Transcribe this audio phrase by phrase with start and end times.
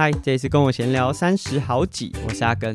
[0.00, 2.74] 嗨，这次跟我闲聊三十好几，我是阿根。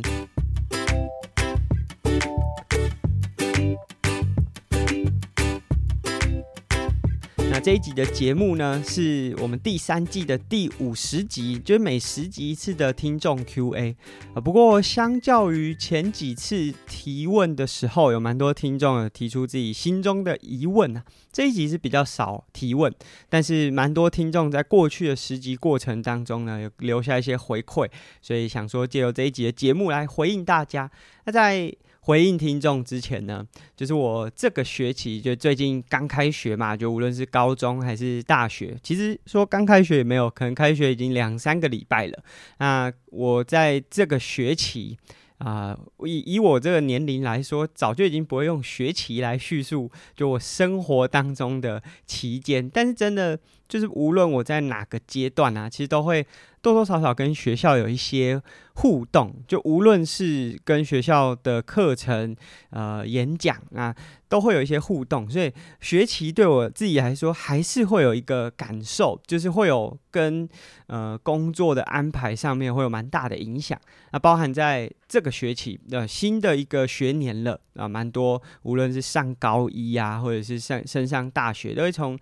[7.66, 13.96] 这一集的节目呢，是我们第三季的第五十集，就是每十集一次的听众 Q&A
[14.36, 14.40] 啊。
[14.40, 21.04] 不过，相较于前几次提问的时候，有蛮多听众有提出自己心中的疑问啊。
[21.32, 22.94] 这一集是比较少提问，
[23.30, 27.90] 但是蛮多听众在过去的十集过程当中呢，有留下一些回馈，
[28.22, 30.92] 所以想说借由这一集的节目来回应大家。
[31.26, 33.44] 那在回应听众之前呢，
[33.76, 42.23] 就是我这个学期就最近刚开学嘛，就无论是高中还是大学，其实说刚开学也没有，可能开学已经两三个礼拜了。
[42.59, 44.95] 那我在这个学期
[45.40, 52.70] 啊，以以我这个年龄来说，早就已经不会用学期来叙述，就我生活当中的期间。
[52.70, 56.25] 但是真的就是无论我在哪个阶段啊，其实都会。
[56.61, 58.41] 多多少少跟学校有一些
[58.73, 62.36] 互动，就无论是跟学校的课程、
[62.71, 63.95] 呃演讲啊，
[64.27, 65.30] 都会有一些互动。
[65.30, 70.49] 所以学期对我自己来说，还是会有一个感受，就是会有跟
[70.88, 73.80] 呃工作的安排上面会有蛮大的影响。
[74.11, 82.17] 那包含在这个学期的、新的一个学年了啊，蛮多，无论是上高一啊，或者是上升上大学，都会从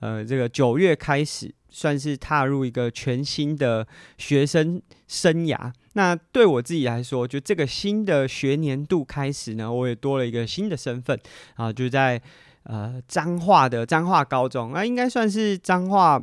[0.00, 1.54] 呃这个九月开始。
[1.70, 5.70] 算是踏入一个全新的学生生涯。
[5.92, 11.16] 那对我自己来说，就这个新的学年度开始呢，我也多了一个新的身份
[11.56, 12.20] 啊，就在
[12.62, 16.20] 呃彰化的彰化高中，那应该算是彰化，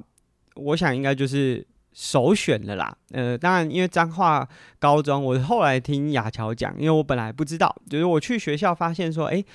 [0.56, 2.98] 我想应该就是首选了啦。
[3.12, 9.46] 呃，当然因为彰化高中，我后来听雅乔讲，因为我本来不知道，就是我去学校发现说，哎。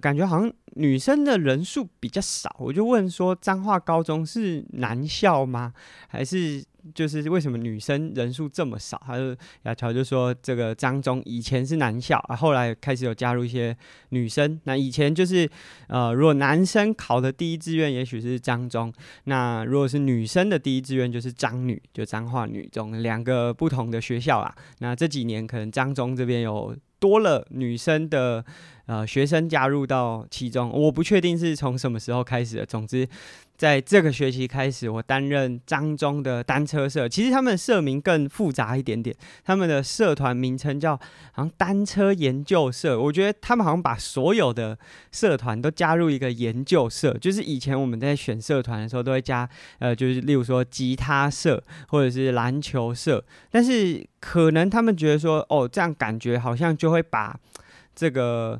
[0.00, 5.72] 感觉好像女生的人数比较少，我就问说：彰化高中是男校吗？
[6.08, 6.62] 还是
[6.94, 9.00] 就是为什么女生人数这么少？
[9.06, 13.76] 他就亚乔就说：这个彰中以前是男校啊，后来开始有加入一些
[14.10, 14.60] 女生。
[14.64, 15.48] 那以前就是
[15.88, 18.92] 呃，如果男生考的第一志愿也许是彰中，
[19.24, 24.54] 那如果是女生的第一志愿就是彰女，就彰化女中两个不同的学校啊。
[24.78, 28.44] 那这几年可能彰中这边有多了女生的。
[28.88, 32.64] 呃，学生加入到其中，我不确定是从什么时候开始的。
[32.64, 33.06] 总之，
[33.54, 37.06] 在这个学期开始，我担任张中的单车社。
[37.06, 40.96] 其实他们的社名更复杂一点点，他们的社团名称叫
[41.32, 42.98] 好像单车研究社。
[42.98, 44.78] 我觉得他们好像把所有的
[45.12, 49.46] 社团都加入一个研究社，就是以前我们在选社团的时候都会加，
[49.80, 57.38] 呃，就是例如说吉他社或者是篮球社，但是可能他们觉得说，哦，这样感觉好像就会把
[57.94, 58.58] 这个。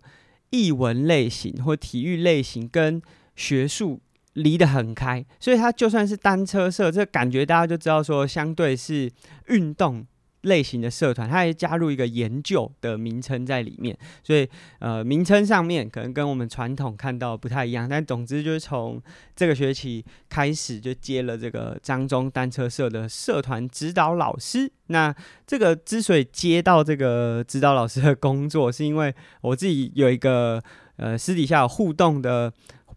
[0.50, 3.00] 译文类型或体育类型跟
[3.36, 4.00] 学术
[4.34, 9.10] 离得很开，所以他就算是单车社，这感觉大家就知道说，相对是
[9.48, 10.06] 运动
[10.42, 19.02] 类型的社团，它也加入一个研究的名称在里面，所以呃，名称上面可能跟我们传统看到不太一样，但总之就是从
[19.34, 24.70] 这个学期开始就接了这个张中单车社的社团指导老师。
[24.86, 25.12] 那
[25.44, 30.62] 这个之所以接到这个指导老师的工作，是因为我自己有一个
[30.96, 32.52] 呃私底下有互动的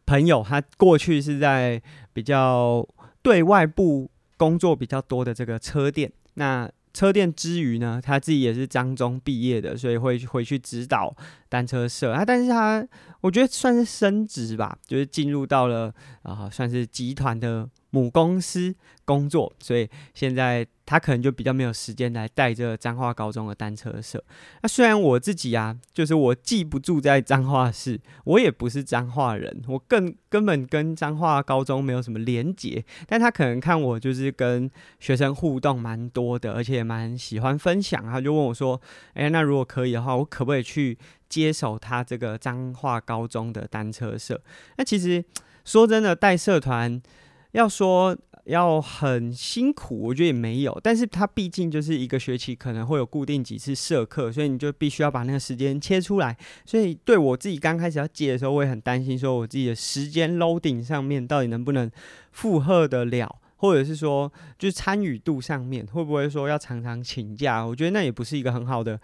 [0.06, 1.81] 朋友，他过去是在
[2.13, 2.88] 比较
[3.23, 6.69] 对外部工作比较多的这个车店，那。
[6.94, 11.16] 车店之余呢，他自己也是张中毕业的，所以会回去指导
[11.50, 12.24] 单车社啊。
[12.25, 12.88] 但是他
[13.22, 15.94] 我觉得算是升职吧，就是进入到了
[16.24, 17.69] 啊，算是集团的。
[17.91, 18.74] 母公司
[19.06, 24.24] 工作，所以现在他可能就比较没有时间来带这个彰化高中的单车社。
[24.62, 32.84] 那虽然我自己啊，就是我既不住在彰化市，我也不是彰化人，我更根本跟彰化高中没有什么连结。
[33.06, 38.81] 但他可能看我就是跟学生互动蛮多的，而且也蛮喜欢分享，他就问我说
[39.16, 40.97] ：“哎，那如果可以的话，我可不可以去
[41.28, 44.41] 接手他这个彰化高中的单车社？”
[44.78, 45.23] 那其实
[45.66, 47.02] 说真的，带社团。
[47.51, 56.35] 要说要很辛苦，我觉得也没有，但是它毕竟就是一个学期可能会有固定几次社课，所以你就必须要把那个时间切出来。
[56.65, 61.89] 所以对我自己刚开始要接的时候，我也很担心，说我自己的时间 loading 上面到底能不能
[62.31, 67.63] 负荷得了，或者是说就是参与度上面会不会说要常常请假？
[67.63, 68.99] 我觉得那也不是一个很好的。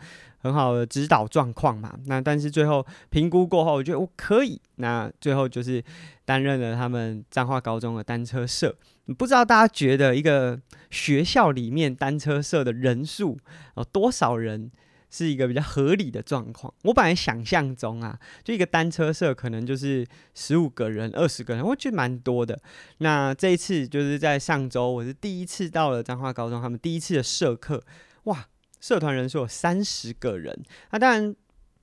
[0.47, 5.83] 很好的指导状况嘛，那但是最后评估过后，我觉得我可以，那最后就是
[6.25, 8.75] 担任了他们彰化高中的单车社。
[9.17, 10.59] 不知道大家觉得一个
[10.89, 13.37] 学校里面单车社的人数
[13.77, 14.69] 有多少人
[15.09, 16.73] 是一个比较合理的状况。
[16.83, 22.59] 我本来想象中啊，就一个单车社可能就是十五个人、二十个人，我觉得蛮多的。
[22.97, 27.81] 那这一次就是在上周，我是第一次到了彰化高中，他们第一次的社课，
[28.23, 28.47] 哇，
[28.79, 30.57] 社团人数有三十个人。
[30.91, 31.35] 那当然，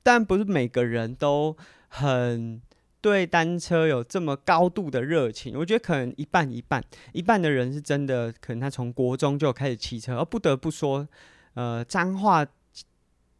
[0.03, 1.57] 当然不是每个人都
[1.89, 2.61] 很
[3.01, 5.57] 对单车有这么高度的热情。
[5.59, 6.83] 我觉得可能一半一半，
[7.13, 11.09] 一半的人是真的，可能他从国中就开始骑车，而不得不说，
[11.55, 12.47] 呃，脏话。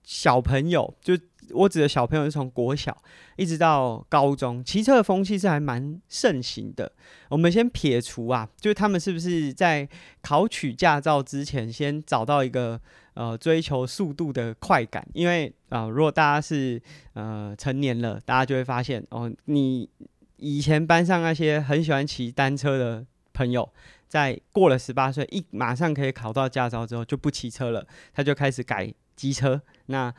[0.07, 1.19] 小朋友，就
[1.53, 2.95] 我指的小朋友是从国小
[3.37, 6.93] 一直到高中，骑车的风气是还蛮盛行的。
[7.31, 9.89] 我们先撇除啊，就是他们是不是在
[10.21, 12.79] 考取驾照之前，先找到一个
[13.15, 15.07] 呃追求速度的快感？
[15.13, 16.81] 因为啊、呃，如果大家是
[17.15, 19.89] 呃成年了，大家就会发现哦，你
[20.37, 23.69] 以前班上那些很喜欢骑单车的朋友，
[24.07, 28.93] 在过了十八岁，一马上可以考到驾照之后，就不骑车了，他就开始改。
[29.17, 30.13] 机车，那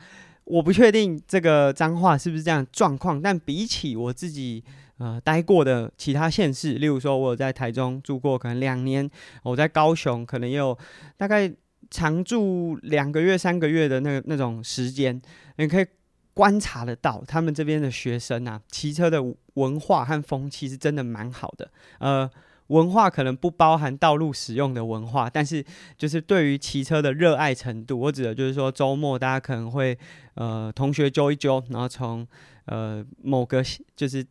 [0.44, 4.64] 我不确定这个彰化是不是这样状况，但比起我自己
[4.96, 9.06] 呃待过的其他县市，例如说我在台中住过，可能两年；
[9.42, 10.76] 我在高雄可能也有
[11.18, 11.52] 大概
[11.90, 15.20] 常住两个月、三个月的那个那种时间，
[15.56, 15.86] 你可以
[16.34, 19.22] 观察得到他们这边的学生啊，骑车的
[19.54, 22.30] 文化和风气是真的蛮好的，呃。
[22.68, 25.64] 文化可能不包含道路使用的文化，但是
[25.96, 29.96] 就是对于骑车的热爱程度，我指的就是说周末大家可能会
[30.34, 32.26] 呃同学揪一揪，然后从
[32.64, 33.62] 呃某个
[33.94, 34.26] 就是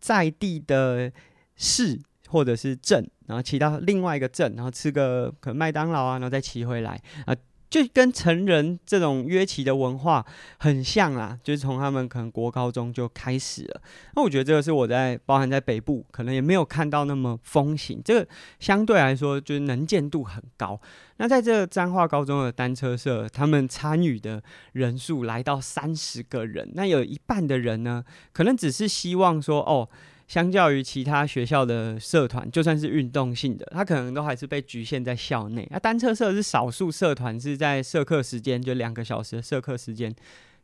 [0.00, 1.12] 在地的
[1.54, 7.34] 市或者是镇，然后骑到另外一个镇，然后吃个可能麦当劳啊，然后再骑回来啊。
[7.70, 10.22] 就跟成人这种约骑的文化
[10.58, 13.80] 很像啦，就是从他们可能国高中就开始了。
[14.14, 17.98] 那我觉得这个是我在包含在北部，可能也没有看到那么风行。
[18.04, 18.28] 这个
[18.60, 20.78] 相对来说就是能见度很高。
[21.16, 24.42] 那在这彰化高中的单车社，他们参与的
[24.74, 28.04] 人数来到三十个人，那有一半的人呢，
[28.34, 29.88] 可能只是希望说哦。
[30.32, 35.68] 相较于其他学校的社团，就算是运动性的，他可能都还是被局限在校内。
[35.70, 40.10] 那单车社是少数社团是在社课时间，就两个小时的社课时间，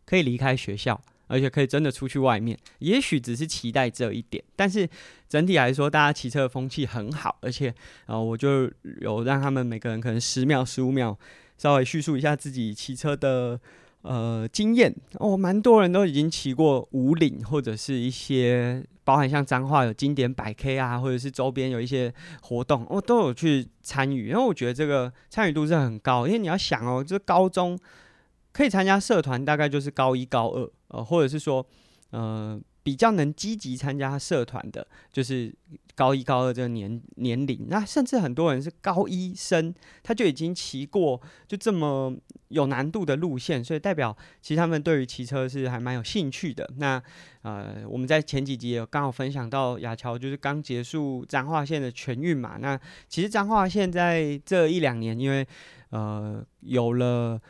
[0.06, 2.58] 可以离开学校，而且可以真的出去外面。
[2.78, 4.88] 也许只是期待这一点，但是
[5.28, 7.74] 整体来说，大家骑车的风气很好，而且，
[8.06, 8.72] 呃，我就
[9.02, 11.18] 有让他们每个人可能十秒、十五秒，
[11.58, 13.60] 稍微叙述一下自己骑车的。
[14.02, 22.12] 呃，经验哦，蛮多人都已经骑过五岭，或者是一些包含像彰化有经典百 K 啊，或者是周边有一些
[22.42, 24.28] 活动，我、哦、都有去参与。
[24.28, 27.78] 因为我觉得这个参与度是很高，因为你要想哦，这高中
[28.52, 31.66] 可以参加社团，大概就是高一高二，呃，或者是说，
[32.10, 32.60] 呃。
[32.80, 35.54] 比较能积极参加社团的，就是
[35.98, 39.74] 高一高二这个年年龄，那甚至很多人是高一生，
[40.04, 42.14] 他就已经骑过就这么
[42.50, 46.70] 有难度的路线，所以代表其实他们对于骑车是还蛮有兴趣的。
[46.76, 47.02] 那
[47.42, 52.78] 呃，我们在前几集也有刚好分享到亚乔就是刚结束彰化县的全运嘛，那
[53.08, 55.44] 其实彰化县在这一两年，因为
[55.90, 57.40] 呃有了。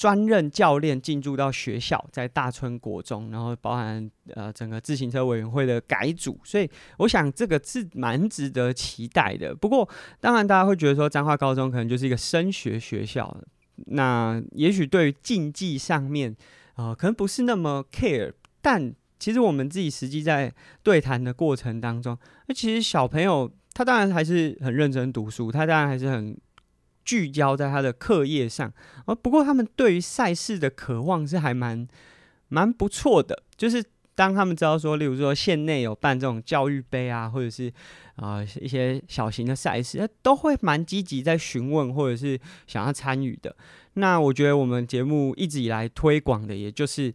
[0.00, 6.66] 专任教练进驻到学校，在大村国中，然后包含呃整个自行车委员会的改组，所以
[6.96, 9.54] 我想这个是蛮值得期待的。
[9.54, 9.86] 不过，
[10.18, 13.36] 当然大家会觉得说彰化高中可能就是一个升学学校，
[13.88, 16.34] 那也许对于竞技上面
[16.76, 18.32] 啊、呃，可能不是那么 care。
[18.62, 20.50] 但其实我们自己实际在
[20.82, 22.16] 对谈的过程当中，
[22.46, 26.34] 那其实小朋友他当然还是很认真读书，他当然还是很。
[27.10, 28.72] 聚焦在他的课业上，
[29.06, 31.88] 而不过他们对于赛事的渴望是还蛮
[32.46, 33.42] 蛮不错的。
[33.56, 33.82] 就是
[34.14, 37.68] 当他们知道说，例如说县内有办这种教育杯啊，或者是
[38.14, 42.38] 啊、呃、一些小型的赛事，都会蛮积极在询问或者是
[42.68, 43.56] 想要参与的。
[43.94, 47.12] 那我觉得我们节目一直以来推广的，也就是、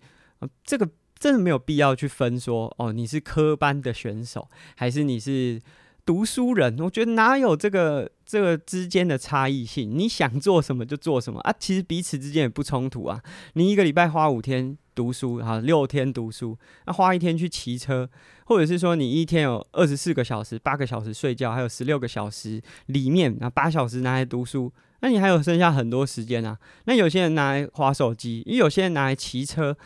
[0.65, 5.61] 这个真的没有必要去分说哦，你是科班的选手，还是你是。
[6.07, 9.95] 读书人，我觉得哪有这个这个之间的差异性？
[9.95, 11.53] 你想做什么就做什么啊！
[11.59, 13.21] 其实彼此之间也不冲突啊。
[13.53, 18.09] 你一个礼拜花五天读书，好，六天读书，那花一天去骑车，
[18.45, 26.57] 或者是说你一天有二十四个小时，八个小时睡觉，还有十六个小时里面，那八小时拿来读书，那你还有剩下很多时间啊。
[26.85, 29.77] 那有些人拿来滑手机，因为有些人拿来骑车，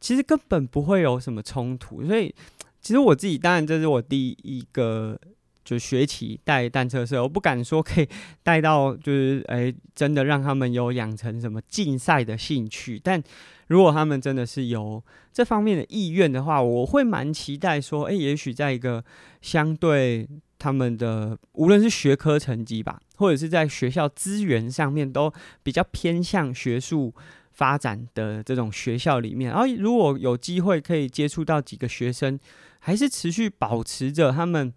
[0.00, 2.06] 其实根本不会有什么冲突。
[2.06, 2.32] 所以，
[2.80, 5.18] 其实我自己当然这是我第一个。
[5.64, 8.08] 就学骑带单车社，我不敢说可以
[8.42, 13.00] 带到，就是哎、真的让他们有养成什么竞赛的兴趣。
[13.02, 13.22] 但
[13.68, 15.02] 如果他们真的是有
[15.32, 19.04] 这方面的意愿的话，我会蛮期待说，哎、也许在一个
[19.40, 20.28] 相对
[20.58, 27.14] 他们的无论是学科成绩吧，或者是在学校资源上面都比较偏向学术
[27.52, 32.38] 发展的这种学校里面，然后如果有机会可以接触到几个学生，
[32.78, 34.72] 还是持续保持着他们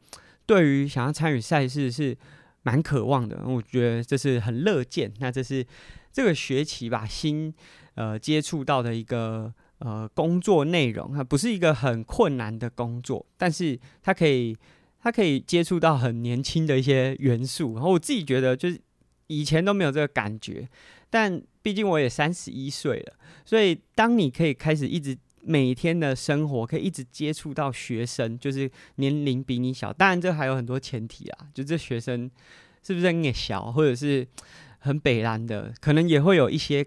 [0.46, 2.16] 对于想要参与赛事是
[2.64, 5.12] 蛮渴望的，我觉得这是很乐见。
[5.20, 5.66] 那这是
[6.12, 7.54] 这个学期吧，新
[7.96, 14.56] 呃接触到的一个呃工作内容，它不是一个很困难的工作，但是它可以
[15.02, 18.80] 它可以接触到很年轻的一些元素，然后我自己觉得就是
[19.28, 20.68] 以前都没有这个感觉。
[21.10, 23.14] 但毕竟我也三十一岁了，
[23.46, 32.30] 所以当你可以开始一直每天的生活，可以一直接触到学生，就是年龄比你小，当然这还有很多前提啊，就这学生
[32.82, 34.28] 是不是很小，或者是
[34.80, 36.86] 很北烂的，可能也会有一些。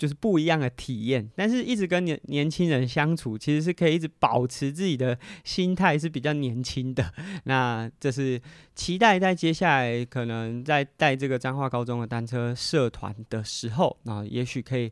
[0.00, 7.12] 就是不一样的体验，但是一直跟年年轻人相处，其实是可以一直保持自己的心态是比较年轻的。
[7.44, 8.40] 那这是
[8.74, 14.90] 期待在接下来可能在带这个彰化高中的单车社团的时候，那也许可以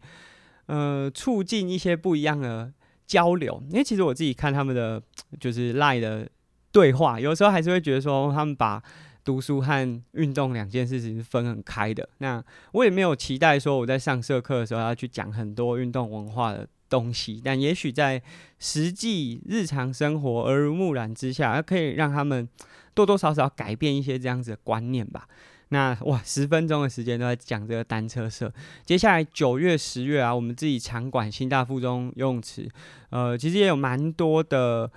[0.67, 2.71] 呃促进一些不一样的
[3.09, 3.61] 交流。
[3.71, 5.03] 因为其实我自己看他们的
[5.41, 6.29] 就是 LINE 的
[6.71, 8.81] 对话，有时候还是会觉得说他们把。
[9.25, 12.09] 读书和运动两件事情是分很开的。
[12.17, 18.23] 那我也没有期待说我在上社课的时候要去讲很多运动文化的东西，但也许在
[18.59, 22.49] 实际日常生活耳濡目染之下，可以让他们
[22.95, 25.29] 多多少少改变一些这样子的观念吧。
[25.69, 28.53] 那哇，十分钟的时间都在讲这个单车社。
[28.85, 32.69] 接下来九月、十月啊，我们自己场馆新大附中游泳池，
[33.11, 34.91] 呃，其实也有蛮多的。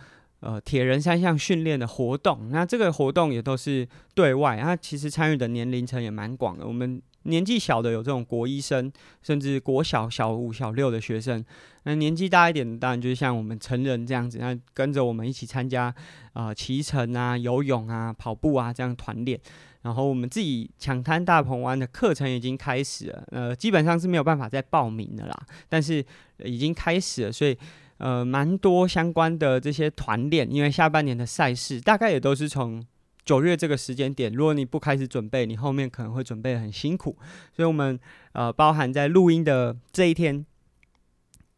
[0.43, 6.65] 呃，铁人三项训练的活动，那这个活动也都是对外，它其实参与的年龄层也蛮广的。
[6.65, 11.45] 我们年纪小的有这种国一生，甚至国小小五、小六的学生。
[11.83, 15.93] 那年纪大一点的，当然就是像我们成人这样子，那跟着我们一起参加
[16.33, 19.39] 啊骑乘啊、游泳啊、跑步啊这样团练。
[19.81, 26.05] 然后我们自己抢滩大鹏湾的课程已经开始了，呃，基本上是没有办法再报名的啦，但是
[26.43, 27.57] 已经开始了，所以。
[28.03, 32.83] 呃，蛮多相关的这些团练，因为下半年的赛事大概也都是从
[33.23, 34.33] 九月这个时间点。
[34.33, 37.15] 如果你不开始准备，你后面可能会准备很辛苦。
[37.55, 37.99] 所以，我们
[38.33, 40.43] 呃，包含在录音的这一天，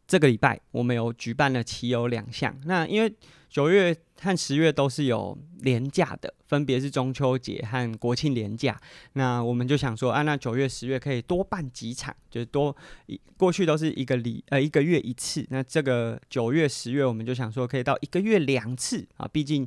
[0.06, 2.54] 这个礼拜我们有举办了骑游两项。
[2.64, 3.12] 那因为
[3.48, 8.78] 九月和十月都是有连假的，分别是中秋节和国庆连假。
[9.12, 15.46] 那我们就想说，啊，那九月、十月可以多办几场，就是多一过去都是一个礼呃一个月一次。
[15.50, 19.28] 那这个九月、十月，我们就想说可以到一个月两次啊。
[19.32, 19.66] 毕竟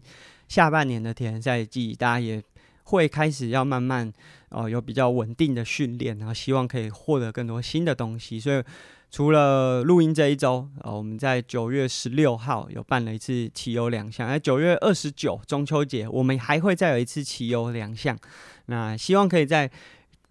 [0.50, 2.44] 下半年的田赛季，大家也
[2.84, 4.12] 会开始要慢慢
[4.50, 8.62] 哦、有比较稳定的训练，然后希望可以获得更多新的东西，所以。
[9.10, 18.18] 除了录音这一周，啊，我们在九月十六号有办了一次骑游两项，在九月二十九中秋节，我们还会再有一次骑游两项。
[18.66, 19.72] 那希望可以在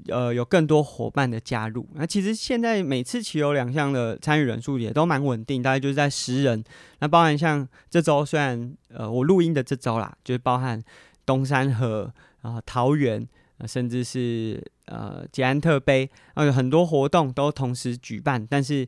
[0.09, 1.89] 呃有更多伙伴的加入。
[1.95, 6.63] 那其实现在每次骑游两项的参与人数也都蛮稳定，大概就是在十人。
[6.99, 10.81] 那包含像这周，虽然呃我录音的这周啦，就是包含
[11.25, 13.27] 东山河啊、桃园。
[13.65, 18.87] 甚至是呃捷安特杯，啊，有很多活动都同时举办，但是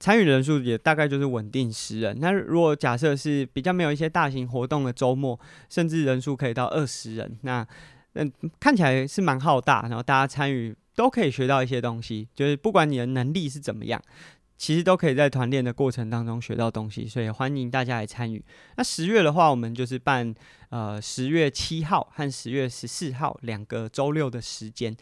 [0.00, 2.16] 参与人数也大概就是稳定十人。
[2.20, 7.66] 那如果假设是比较没有一些大型活动的周末，甚至人数可以到二十人，那
[8.14, 14.02] 嗯看起来是蛮浩大，然后大家参与都可以学到一些东西，就是不管你的能力是怎么样。
[14.58, 18.44] 其实都可以在团练的过程当中学到东西，所以欢迎大家来参与。
[18.76, 20.34] 那十月的话，我们就是办
[20.68, 24.94] 呃十月七号和十月十四号两个周六的时间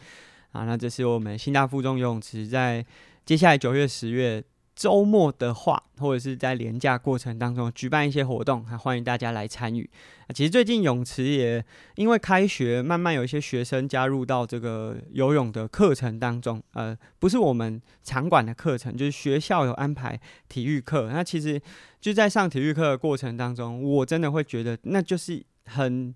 [0.52, 0.64] 啊。
[0.66, 2.86] 那这是我们新大附中游泳池在
[3.24, 4.44] 接下来九月、十月。
[4.76, 9.88] 周末的话，或者是在连假过程当中举办一些活动，还欢迎大家来参与。
[10.34, 11.64] 其实最近泳池也
[11.94, 16.62] 因为开学，慢慢有一些学生加入到这个游泳的课程当中。
[16.74, 21.08] 呃，不是我们场馆的课程，就是学校有安排体育课。
[21.10, 21.58] 那其实
[21.98, 26.14] 就在上体育课的过程当中，我真的会觉得那就是很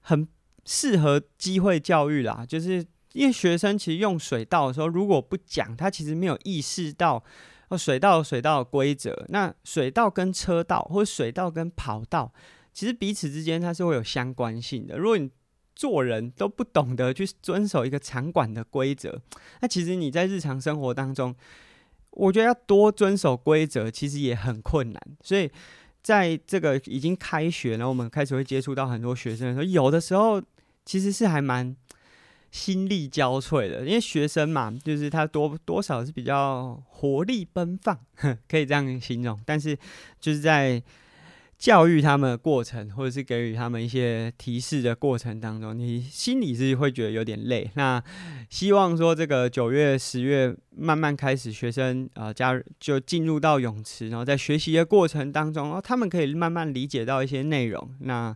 [0.00, 0.26] 很
[0.64, 2.46] 适合机会教育啦。
[2.48, 7.22] 就是因为学生其实用水道的时候，如果不讲，他其实没有意识到。
[7.70, 12.32] 哦，水道水道规则，那水道跟车道或者水道跟跑道，
[12.72, 14.98] 其实彼此之间它是会有相关性的。
[14.98, 15.30] 如果你
[15.76, 19.20] 做人都不懂得去遵守一个场馆的规则，
[19.60, 21.32] 那其实你在日常生活当中，
[22.10, 25.00] 我觉得要多遵守规则，其实也很困难。
[25.22, 25.48] 所以
[26.02, 30.42] 在这个已经开学，然后我们开始会接触到很多学生的时候，有的时候
[30.84, 31.76] 其实是还蛮。
[32.50, 37.98] 心力交瘁的，因为学生嘛，就是他多多少是比较活力奔放，
[38.48, 39.40] 可以这样形容。
[39.46, 39.76] 但是
[40.18, 40.82] 就是在
[41.58, 47.70] 教育他们的过程，或者是给予他们一些提示的过程当中，你心里是会觉得有点累。
[47.74, 48.02] 那
[48.48, 57.94] 希望说这个九月、十月慢慢开始，学生啊、加入就进入到泳池，然后在学习的过程当中，哦，他们可以慢慢理解到一些内容。
[58.00, 58.34] 那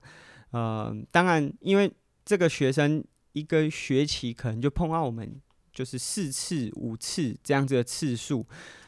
[0.51, 1.91] 呃，当然，因为
[2.27, 3.03] 这个学生
[3.35, 5.41] 一个学期可能就碰到我们
[5.73, 8.45] 就是四次、五次这样子的次数。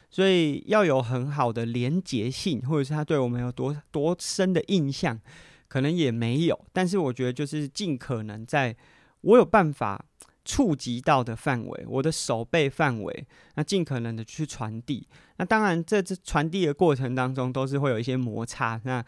[0.09, 5.19] 所以要有很好的连结性，或者是他对我们有多多深的印象，
[5.67, 6.65] 可能也没有。
[6.71, 8.75] 但是我觉得就是尽可能在
[9.21, 10.03] 我有办法
[10.45, 15.05] 触及到的范围，我的手背范围，那尽可能的去传递。
[15.35, 18.79] 那当然，在这传递的过程当中，都是会有一些摩擦。
[18.85, 19.05] 那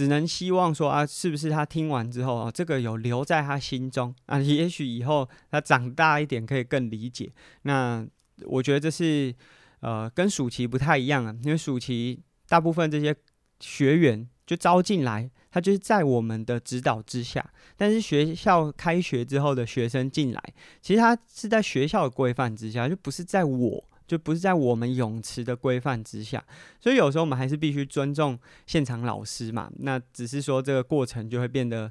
[0.00, 4.38] 只能希望说啊，是不是他听完之后啊，这个有留在他心中啊？
[4.38, 7.30] 也许以后他长大一点，可以更理解。
[7.62, 8.06] 那
[8.44, 9.34] 我觉得这是。
[9.82, 13.16] 呃，跟暑期不太一样啊，因为暑期大部分这些
[13.60, 17.42] 学员就招进来，他就是在我们的指导之下。
[17.78, 26.44] 但是学校开学之后的学生进来，其实他是在学校的规范之下，就不是在我，就不是在我们泳池的规范之下。
[26.80, 28.36] 所以有时候我们还是必须尊重
[28.66, 29.70] 现场老师嘛。
[29.78, 31.88] 那只是说这个过程就会变得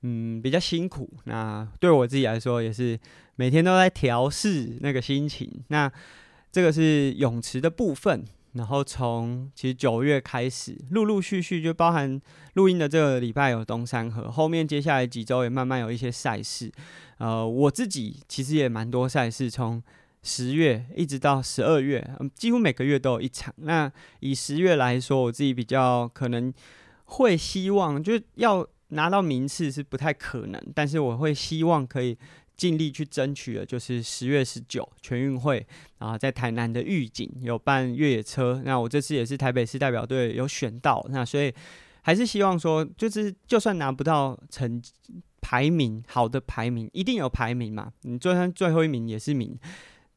[0.00, 1.08] 嗯比较辛苦。
[1.26, 2.98] 那对我自己来说，也是
[3.36, 5.48] 每天都在调试那个心情。
[5.68, 5.88] 那
[6.50, 12.20] 这个是泳池的部分，然后从其实九月开始，陆陆续续就包含
[12.54, 16.72] 录音的这个礼拜有东山河，后面接下来几周也慢慢有一些赛事。
[17.18, 19.80] 呃，我自己其实也蛮多赛事，从
[20.22, 23.52] 十月一直到十二月，几乎每个月都有一场。
[23.58, 26.52] 那以十月来说，我自己比较可能
[27.04, 32.18] 会希望，就要拿到名次是不太可能，但是我会希望可以。
[32.54, 35.66] 尽力去争取的，就是十月十九全运会
[35.98, 38.62] 啊，在台南的玉井有办越野车。
[38.64, 41.52] 那我这次也是台北市代表队有选到，那所以
[42.02, 44.80] 还是希望说，就是就算拿不到成
[45.40, 47.90] 排名好的排名，一定有排名嘛。
[48.02, 49.58] 你就算最后一名也是名。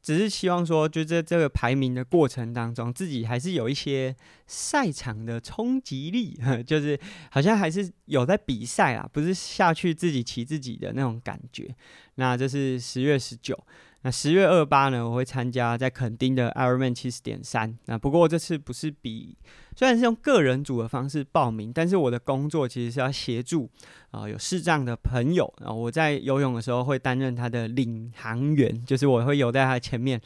[0.06, 7.00] 只是希望说，就在这个排名的过程当中，自己还是有一些赛场的冲击力， 就是
[7.32, 11.76] 好像还是有在比赛啊，不是下去自己骑自己的那种感觉。
[12.18, 13.58] 那这是十月十九。
[14.06, 17.76] 那十月二八呢，我会参加在垦丁的 Ironman 七十点三。
[17.86, 19.36] 那不过这次不是比，
[19.76, 23.68] 虽然是用个人组的方式报名，但是我的工作其实是要协助
[24.12, 25.52] 啊、有视障的朋友。
[25.60, 30.22] 然后我在游泳的时候会担任他的领航员，就是我会游在他前面，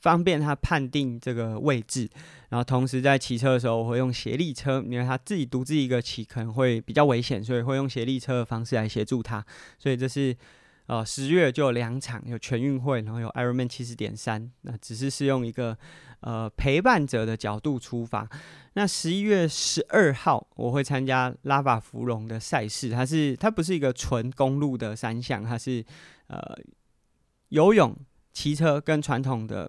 [0.00, 2.08] 方便他判定这个位置。
[2.50, 9.44] 然后同时在骑车的时候，我会用协力车，因为他自己独自一个骑可能会比较危险，所以会用协力车的方式来协助他。
[9.80, 10.36] 所以这是。
[10.86, 14.48] 呃，十月就有两场，有全运会，然后有 Ironman 七十点三。
[14.62, 15.76] 那只是是用一个
[16.20, 18.28] 呃陪伴者的角度出发。
[18.74, 22.90] 那十一月十二号，我会参加拉法芙蓉的赛事。
[22.90, 25.84] 它是它不是一个纯公路的三项，它是
[26.28, 26.40] 呃
[27.48, 27.92] 游泳、
[28.32, 29.68] 骑车跟传统的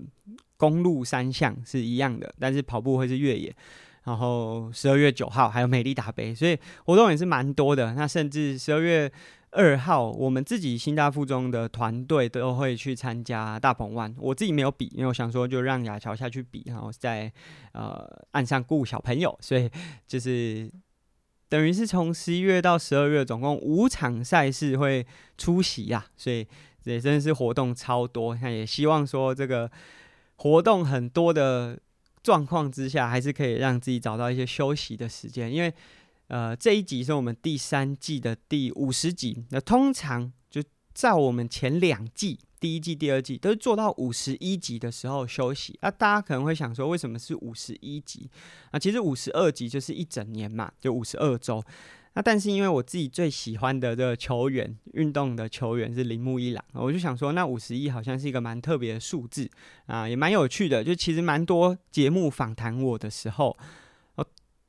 [0.56, 3.56] 公路三项是一样的，但是跑步会是越野。
[4.03, 7.95] 然后十二月九号还有美丽达杯，所以活动也是蛮多的。
[7.95, 9.12] 那甚至十二月。
[9.57, 14.15] 二号，我们自己新大附中的团队都会去参加大鹏湾。
[14.19, 17.31] 我自己没有比，因为我想说就让雅乔下去比，然后在
[17.73, 19.67] 呃岸上顾小朋友，所以
[20.05, 20.71] 就是
[21.49, 25.03] 等于是从十一月到十二月，总共五场赛事会
[25.39, 26.13] 出席呀、啊。
[26.15, 26.47] 所以
[26.83, 28.37] 也真的是活动超多。
[28.39, 29.71] 那也希望说这个
[30.35, 31.79] 活动很多的
[32.21, 35.73] 状况之下，还是可以让自己找到一些休息的时间，因为。
[36.27, 39.45] 呃，这一集是我们第三季的第五十集。
[39.49, 40.61] 那通常就
[40.93, 45.79] 在我们前两季，第一季、第二季都是做到五十一集的时候休息。
[45.81, 48.29] 那、大家可能会想说，为什么是五十一集？
[48.71, 51.63] 啊，其实五十二集就是一整年嘛，就五十二周。
[52.13, 59.49] 那但是因为我自己最喜欢的这个球员，运动的球员是铃木一朗，我就想说，那五十一好像是一个蛮特别的数字
[59.85, 60.83] 啊，也蛮有趣的。
[60.83, 63.57] 就其实蛮多节目访谈我的时候。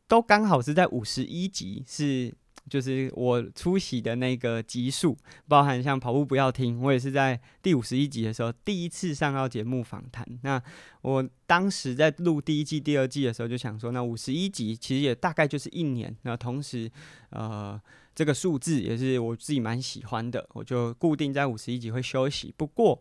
[0.09, 2.35] 都刚好是在五十一集，是
[2.68, 5.16] 就是我出席的那个集数，
[5.47, 10.27] 包含像跑步不要停，我也是在第五十一集的时候第一次上到节目访谈。
[10.42, 10.61] 那
[11.03, 16.14] 我当时在录第一季、第二季的时候，就想说，那五十一集其实也大概就是一年。
[16.23, 16.90] 那同时，
[17.31, 17.81] 呃，
[18.14, 22.53] 这个数字也是我自己蛮喜欢的，我就固定在五十一集会休息。
[22.57, 23.01] 不过，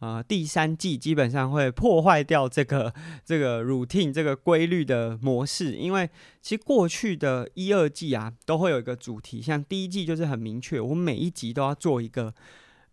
[0.00, 2.92] 呃，第三季基本上会破坏掉这个
[3.24, 6.08] 这个 routine 这个规律的模式，因为
[6.42, 12.34] 其实过去的一二季啊，都会有一个主题，像第一季就是很明确，我每一集都要做一个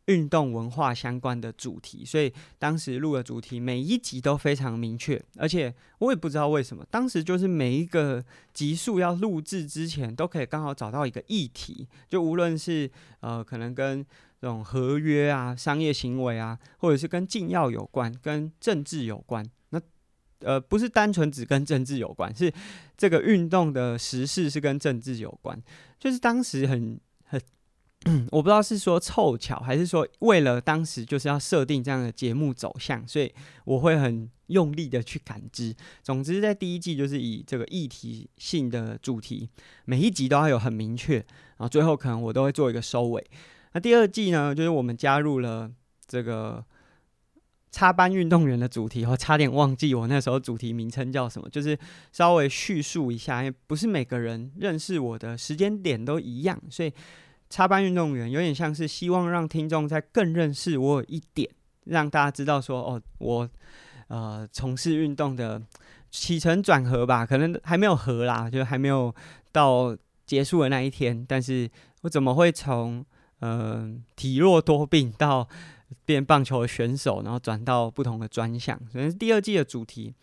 [0.05, 14.05] 运动文化相关的主题，所以当时录的主题每一集都非常明确，而且我也不知道为什么，当时就是每一个集数要录制之前，都可以刚好找到一个议题，就无论是呃可能跟
[14.41, 19.79] 这种合约啊、商业行为啊，或者是跟禁药有关、跟政治有关，那
[20.39, 22.51] 呃不是单纯只跟政治有关，是
[22.97, 25.61] 这个运动的时事是跟政治有关，
[25.99, 27.39] 就是当时很很。
[28.31, 33.31] 我不知道是说凑巧，还是说为了当时就是要设定这样的节目走向，所以
[33.63, 35.75] 我会很用力的去感知。
[36.01, 39.47] 总之，在第一季就是以这个议题性的主题，
[39.85, 43.23] 每一集都要有很明确，然后最后可能我都会做一个收尾。
[43.73, 45.71] 那第二季呢，就是我们加入了
[46.07, 46.63] 这个
[47.71, 51.77] 插班运动员的主题，我差点忘记我那时候主题名称叫什么，就是
[52.11, 56.93] 稍微叙述一下，因为不是每个人认识我的时间点都一样，所以。
[57.53, 61.49] 插班运动员有点像是希望让听众再更认识我一点，
[61.83, 63.49] 让大家知道说哦，我
[64.07, 65.61] 呃从事运动的
[66.09, 69.13] 起承转合吧，可能还没有合啦，就还没有
[69.51, 69.93] 到
[70.25, 71.25] 结束的那一天。
[71.27, 71.69] 但是
[72.03, 73.05] 我怎么会从
[73.41, 75.47] 呃体弱多病到
[76.05, 78.79] 变棒球的选手，然后转到不同的专项？
[78.91, 80.13] 所以第二季的主题。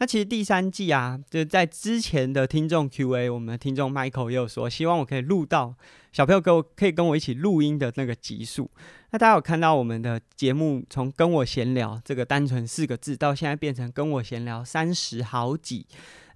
[0.00, 5.74] 那其实第三季啊，就在之前的听众 Q&A，我们的听众 Michael 也有说，希望我可以录到
[6.12, 8.70] 小朋友跟我可以跟我一起录音的那个集数。
[9.10, 15.84] 那大家有看到我们的节目从跟我闲聊这个单纯四个字，到现在变成跟我闲聊三十好几。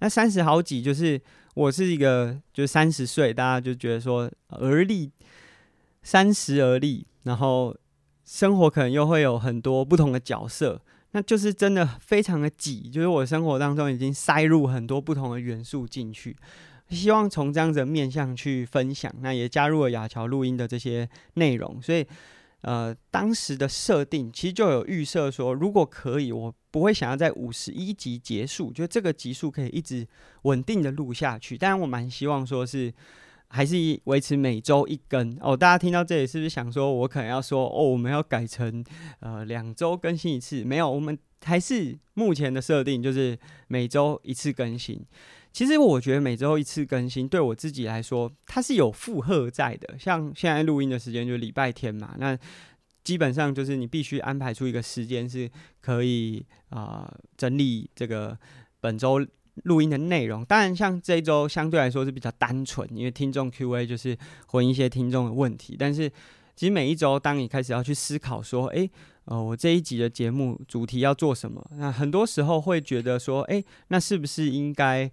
[0.01, 1.21] 那三十好几就是
[1.53, 5.09] 我是一个就三十岁，大家就觉得说而立，
[6.03, 7.75] 三十而立，然后
[8.23, 10.79] 生活可能又会有很多不同的角色。
[11.15, 16.35] 那就是真的非常的挤，就是我生活当中已经塞入很多不同的元素进去，
[16.89, 19.13] 希望从这样子的面向去分享。
[19.21, 22.03] 那也加入了亚乔录音的这些内容，所以
[22.61, 30.07] 呃，当时的设定其实就有预设说，如果可以，我不会想要在五十一集结束，就这个集数可以一直
[30.41, 31.55] 稳定的录下去。
[31.55, 32.91] 当然，我蛮希望说是。
[33.55, 35.55] 还是维持每周一更哦。
[35.55, 38.83] 大家听到这里是不是想说，我可能要说哦，我们要改成
[39.19, 40.63] 呃两周更新一次？
[40.63, 43.37] 没有，我们还是目前的设定就是
[43.67, 44.99] 每周一次更新。
[45.51, 49.99] 其实我觉得每周一次更新对我自己来说，它是有负荷在的。
[49.99, 52.35] 像现在录音的时间就礼拜天嘛，那
[53.03, 55.47] 基本上就是你必须安排出一个时间是
[55.79, 58.35] 可以啊、整理这个
[58.81, 59.23] 本周。
[59.65, 65.75] 录音的内容，当然像这一周相对来说是比较单纯，因为听众 Q&A 就是回应一些听众的问题。
[65.77, 66.09] 但是
[66.55, 68.89] 其实每一周，当你开始要去思考说，诶，
[69.25, 71.63] 呃，我这一集的节目主题要做什么？
[71.77, 75.09] 那很多时候会觉得说，诶，那是不是应该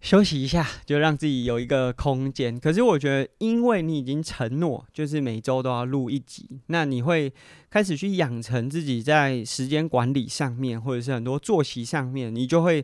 [0.00, 2.58] 休息一下，就让自己有一个空间？
[2.58, 7.30] 可是我觉得，因为你已经承诺，就是每周都要录一集，那你会
[7.68, 12.82] 开始去养成自己在时间管理上面，或者是很多作息上面，你就会。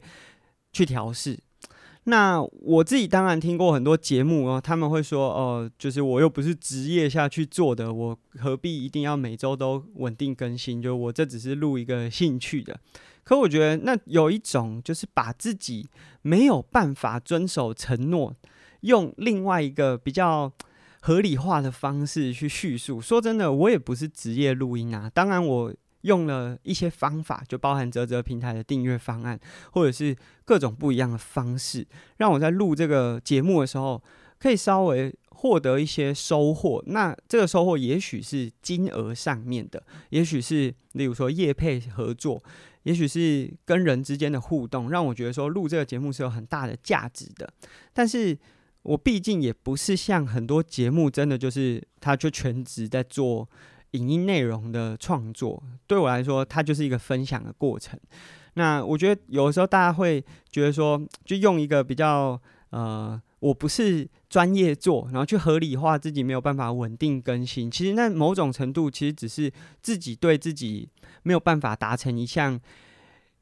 [0.72, 1.38] 去调试。
[2.04, 10.80] 那我自己当然听过很多节目哦，他们会说哦，就是我又不是职业下去做的，我何必一定要每周都稳定更新？
[10.80, 12.80] 就我这只是录一个兴趣的。
[13.24, 15.86] 可我觉得那有一种就是把自己
[16.22, 18.34] 没有办法遵守承诺，
[18.80, 20.50] 用另外一个比较
[21.02, 23.02] 合理化的方式去叙述。
[23.02, 25.74] 说真的，我也不是职业录音啊，当然我。
[26.02, 29.38] 用了一些方法，就包含啧啧平台的订阅方案，
[29.72, 31.86] 或者是各种不一样的方式，
[32.18, 34.02] 让我在录这个节目的时候，
[34.38, 36.82] 可以稍微获得一些收获。
[36.86, 42.40] 那这个收获也许是金额上面的，也许是例如说业配合作，
[42.84, 47.52] 也许是跟人之间的互动，让我觉得说录这个节目是有很大的价值的。
[47.92, 48.38] 但是
[48.82, 53.48] 我毕竟也不是像很多节目，真的就是他就全职在做。
[53.92, 57.98] 影音内容的创作对我来说，它就是一个分享的过程。
[58.54, 67.70] 那我觉得有的时候大家会觉得说，就用一个比较呃，我不是专业做，然后去合理化自己没有办法稳定更新。
[67.70, 70.88] 其实那某种程度，其实只是自己对自己
[71.22, 72.60] 没有办法达成一项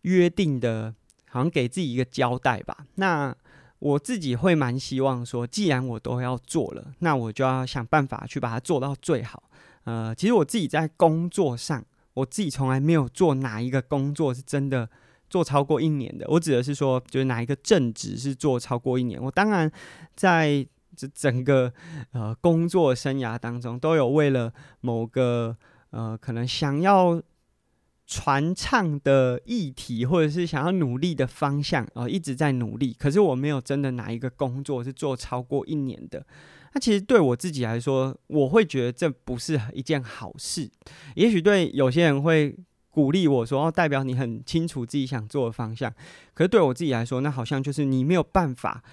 [0.03, 0.95] 约定的，
[1.31, 2.87] 好像给自己一个交代吧。
[2.97, 3.35] 那
[3.79, 9.43] 我自己会蛮希望说，既然我都要做了，那我就要想办法去把它做到最好。
[9.87, 14.91] 呃，其实我自己在工作上，我自己从来没有做哪一个工作是真的
[15.31, 16.27] 做超过一年的。
[16.29, 19.23] 我指的是说，就是哪一个正职是做超过一年。
[19.23, 19.71] 我当然
[20.17, 21.73] 在这整个
[22.11, 25.57] 呃工作生涯当中，都有为了某个
[25.91, 27.23] 呃可能想要
[28.07, 32.93] 传唱的议题，或者是想要努力的方向，呃，一直在努力。
[32.93, 36.27] 可是我没有真的哪一个工作是做超过一年的。
[36.77, 40.71] 那其实对我自己来说，我会觉得这不是一件好事。
[41.15, 42.55] 也许对有些人会
[42.91, 45.91] 鼓励我说，哦，代表你很清楚自己想做的方向。
[46.35, 48.85] 可是对我自己来说，那好像就是你没有办法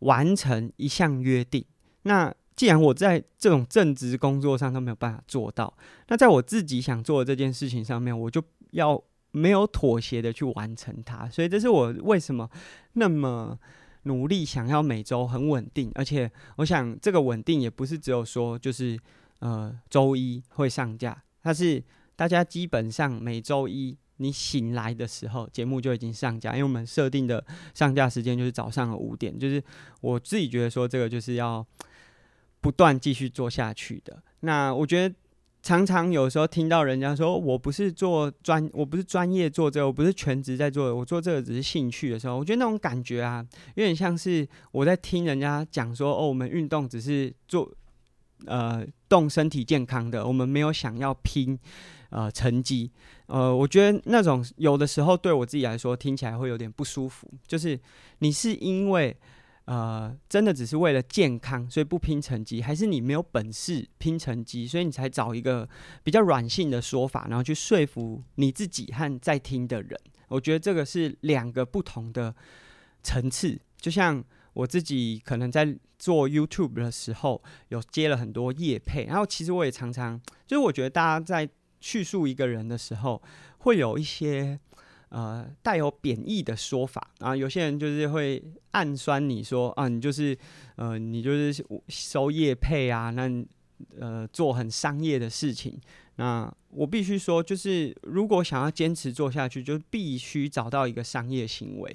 [0.00, 1.64] 完成一项约定。
[2.02, 5.72] 那既然我在这种正职工作上都没有办法做到，
[6.08, 11.28] 那在我自己想做的这件事情上面，我就要没有妥协的去完成它。
[11.28, 12.50] 所以这是我为什么
[12.94, 13.56] 那么
[14.04, 18.98] 努力想要每周很稳定，而且我想这个稳定也不是只有说就是
[19.40, 21.82] 呃周一会上架，它是
[22.16, 29.62] 大家基本上每周一你醒来的时候节目就已经上架，因为我们设定的上架时间就是早上的五点，就是
[30.00, 31.66] 我自己觉得说这个就是要。
[32.62, 34.22] 不断继续做下去的。
[34.38, 35.12] 那我觉得
[35.62, 43.46] 常常有时候听到人家说，我不是做专，我不是专业做这个，我不是全职在做，我做这个只是兴趣的时候，我觉得那种感觉啊，
[43.76, 47.70] 有点像是我在听人家讲说，哦，我们运动只是做
[48.46, 51.56] 呃动身体健康的，我们没有想要拼
[52.10, 52.90] 呃成绩。
[53.26, 57.78] 呃，我觉得那种有的时候对我自己来说听起来会有点不舒服，就是
[58.18, 59.16] 你是因为。
[59.72, 65.66] 呃，真的只是为了健康，所以不拼成绩，还是你没有本事拼成绩，所以你才找一个
[66.02, 69.98] 比较软性的说法，然后去说服你自己和在听的人。
[70.28, 72.34] 我觉得这个是两个不同的
[73.02, 73.58] 层次。
[73.78, 81.48] 就像我自己可能在做 YouTube 的时候，有接了很多业配，然后其实我也常常，就是我觉得大家在
[81.80, 83.22] 叙述一个人的时候，
[83.60, 84.60] 会有一些。
[85.12, 90.34] 呃，带有贬义的说法啊，有些人就是会暗酸你说啊，你就是
[90.76, 93.30] 呃，你就是收业配啊，那
[94.00, 95.78] 呃做很商业的事情。
[96.16, 101.94] 那我必须说，就是如果想要坚持做下去，就必须找到一个商业行为，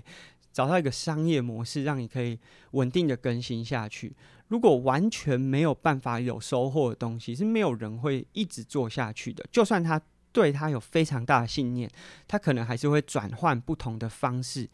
[0.53, 2.37] 找到一个商业模式，让你可以
[2.73, 4.15] 稳定的更新下去。
[4.49, 9.99] 如果完全没有办法有收获的东西，是没有人会一直做下去的，就算他。
[10.37, 11.89] 对他有非常大的信念，
[12.27, 14.69] 他可能还是会转换不同的方式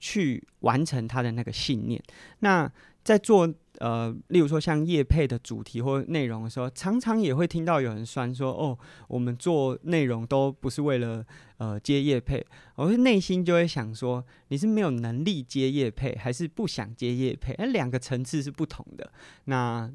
[0.00, 2.02] 去完成他的那个信念。
[2.38, 2.72] 那
[3.04, 11.22] 在做呃，例如说像业配的主题或内容的时候，常常也会听到有人酸说：“哦，我们做内容都不是为了
[11.58, 12.42] 呃接业配。”
[12.76, 17.54] 我内心就会想说：“你是没有能力接业配，还是不想接业配？
[17.58, 19.12] 那两个层次是不同的。”
[19.44, 19.92] 那。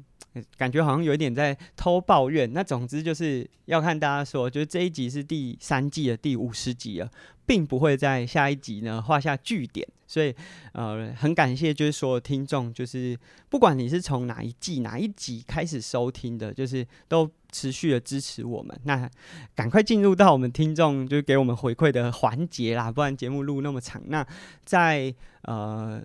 [0.56, 2.52] 感觉好像有一点在偷抱怨。
[2.52, 7.10] 那总之就是要看大家说，就是这一集是第三季的第五十集了，
[7.46, 9.86] 并不会在下一集呢画下句点。
[10.06, 10.32] 所以
[10.72, 13.18] 呃，很感谢就是所有听众，就是
[13.48, 18.78] 不管你是从哪一季哪一集开始收听的，就是都持续的支持我们。
[18.84, 19.10] 那
[19.56, 24.00] 赶快进入到我们听众就是给我们回馈的环节啦，不然节目录那么长。
[24.06, 24.24] 那
[24.64, 26.00] 在呃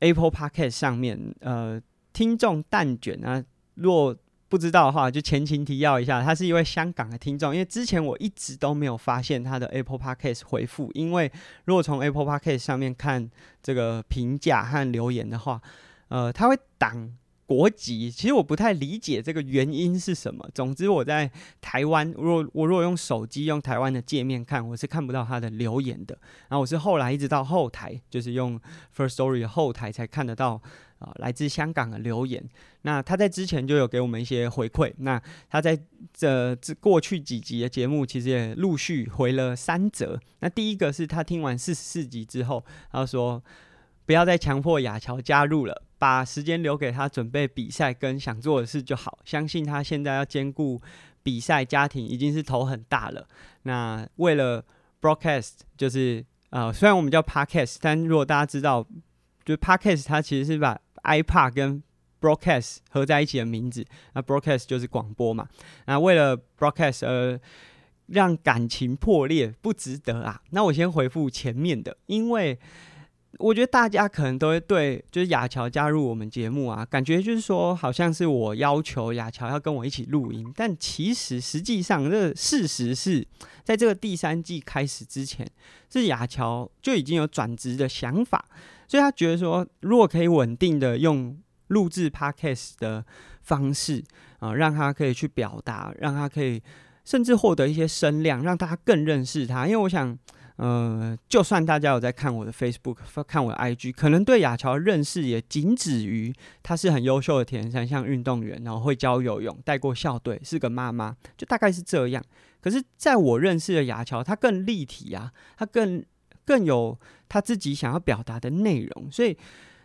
[0.00, 1.80] Apple Podcast 上面，呃，
[2.12, 3.44] 听众蛋卷啊。
[3.82, 4.16] 如果
[4.48, 7.54] 不知道的话，就前情提要一下，他是一位香港的听众。
[7.54, 11.32] 因为之前我一直都没有发现他的 Apple Podcast 回复，因为
[11.64, 13.30] 如果从 Apple Podcast 上面看
[13.62, 15.58] 这个评价和留言的话，
[16.08, 17.16] 呃，他会挡
[17.46, 18.10] 国籍。
[18.10, 20.46] 其实我不太理解这个原因是什么。
[20.54, 21.30] 总之我在
[21.62, 26.14] 台湾，如果我如果用手机用台湾的界面看，我是看不到他的留言的。
[26.48, 28.60] 然后我是后来一直到后台，就是用
[28.94, 30.60] First Story 的后台才看得到。
[31.02, 32.42] 啊，来自香港的留言。
[32.82, 34.92] 那他在之前就有给我们一些回馈。
[34.98, 35.78] 那他在
[36.12, 40.18] 这这过去几集的节目，其实也陆续回了三则。
[40.40, 43.42] 那第一个是他听完四十四集之后，他说
[44.06, 49.18] 不要再强迫雅乔加入了，把时间留给他准备比赛跟想做的事就好。
[49.24, 50.80] 相信他现在要兼顾
[51.22, 53.26] 比赛、家庭，已经是头很大了。
[53.62, 54.64] 那为了
[55.00, 58.86] broadcast，就是呃，虽然我们叫 podcast，但如果大家知道，
[59.44, 61.82] 就 podcast，它其实是把 iPod 跟
[62.20, 63.84] broadcast 合在一起的名字，
[64.14, 65.48] 那 broadcast 就是广播嘛。
[65.86, 67.40] 那为了 broadcast 而
[68.06, 70.40] 让感情破裂，不值得啊。
[70.50, 72.58] 那我先回复前面的，因为
[73.38, 83.26] 我觉得大家可能都会对，就是雅乔加入我们节目啊，感觉就是说好像是我要求雅乔要跟我一起录音，但其实实际上这个事实是
[83.64, 85.50] 在这个第三季开始之前，
[85.90, 88.44] 是雅乔就已经有转职的想法。
[88.92, 91.34] 所以他觉得说，如果可以稳定的用
[91.68, 93.02] 录制 Podcast 的
[93.40, 94.04] 方式
[94.40, 96.62] 啊、让他可以去表达，让他可以
[97.02, 99.66] 甚至获得一些声量，让大家更认识他。
[99.66, 100.14] 因为我想，
[100.56, 106.30] 呃，就算大家有在看我的 Facebook、看我的 IG，可能对雅乔认识也仅止于
[106.62, 112.22] 他是很优秀的铁人三项运动员，然后会教游泳，带过校队，是个妈妈，就大概是这样。
[112.60, 116.04] 可是，在我认识的雅乔，他更立体啊，他更。
[116.44, 119.36] 更有他自己想要表达的内容，所以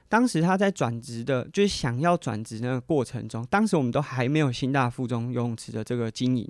[0.10, 6.50] 当时他在转职的，就是想要转职那个过程中，当时我们都还没有新大附中游泳池的这个经营。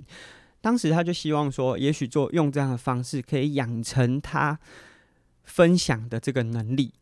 [0.60, 4.58] 当时他就希望说，也许做用这样的方式，可以养成他
[5.44, 6.92] 分享的这个能力，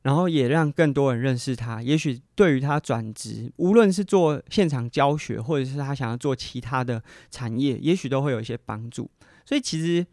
[0.00, 1.82] 然后也让更多人认识他。
[1.82, 9.10] 也许对于他转职，无论是做现场教学，或者是他想要做其他的产业，也许都会有一些帮助。
[9.44, 10.04] 所以其实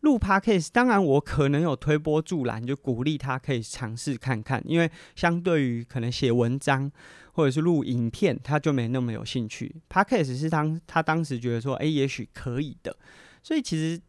[0.00, 6.90] 录 Podcast，当然我可能有推波助澜，就鼓励他可以尝试看看，因为相对于可能写文章。
[7.32, 9.72] 或者是录影片，他就没那么有兴趣。
[9.88, 12.96] Podcast 是当他当时觉得说，哎、也许可以的。
[13.44, 14.00] 所以其实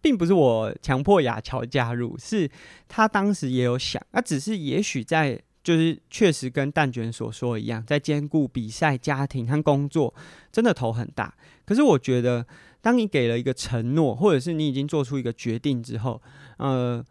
[0.00, 2.50] 并不是我强迫雅乔加入，是
[2.88, 10.14] 他当时也有想，那只是也许在就是确实跟蛋卷所说一样，在兼顾比赛、家庭和工作，
[10.50, 11.34] 真的头很大。
[11.66, 12.46] 可是我觉得，
[12.82, 16.20] 当你给了一个承诺，或者是你已经做出一个决定之后，
[16.58, 17.02] 呃，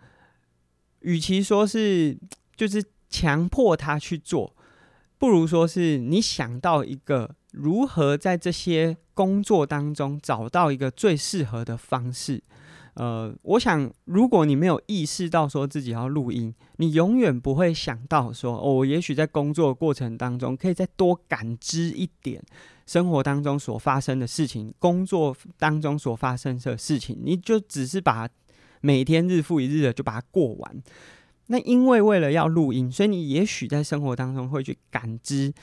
[1.00, 2.16] 与其说是
[2.56, 4.56] 就是强迫他去做。
[5.18, 12.44] 不如说是你想到一个如何在这些工作当中找到一个最适合的方式。
[12.96, 22.44] 呃，我想如果你没有意识到说自己要录音，你永远不会想到说，哦，我也许在工作过程当中可以再多感知一点
[22.86, 28.28] 生活当中所发生的事情，工作当中所发生的事情，你就只是把
[28.82, 30.84] 每天日复一日的就把它过完。
[31.48, 35.54] 那因为为了要录音，所以你也许在生活当中会去感知，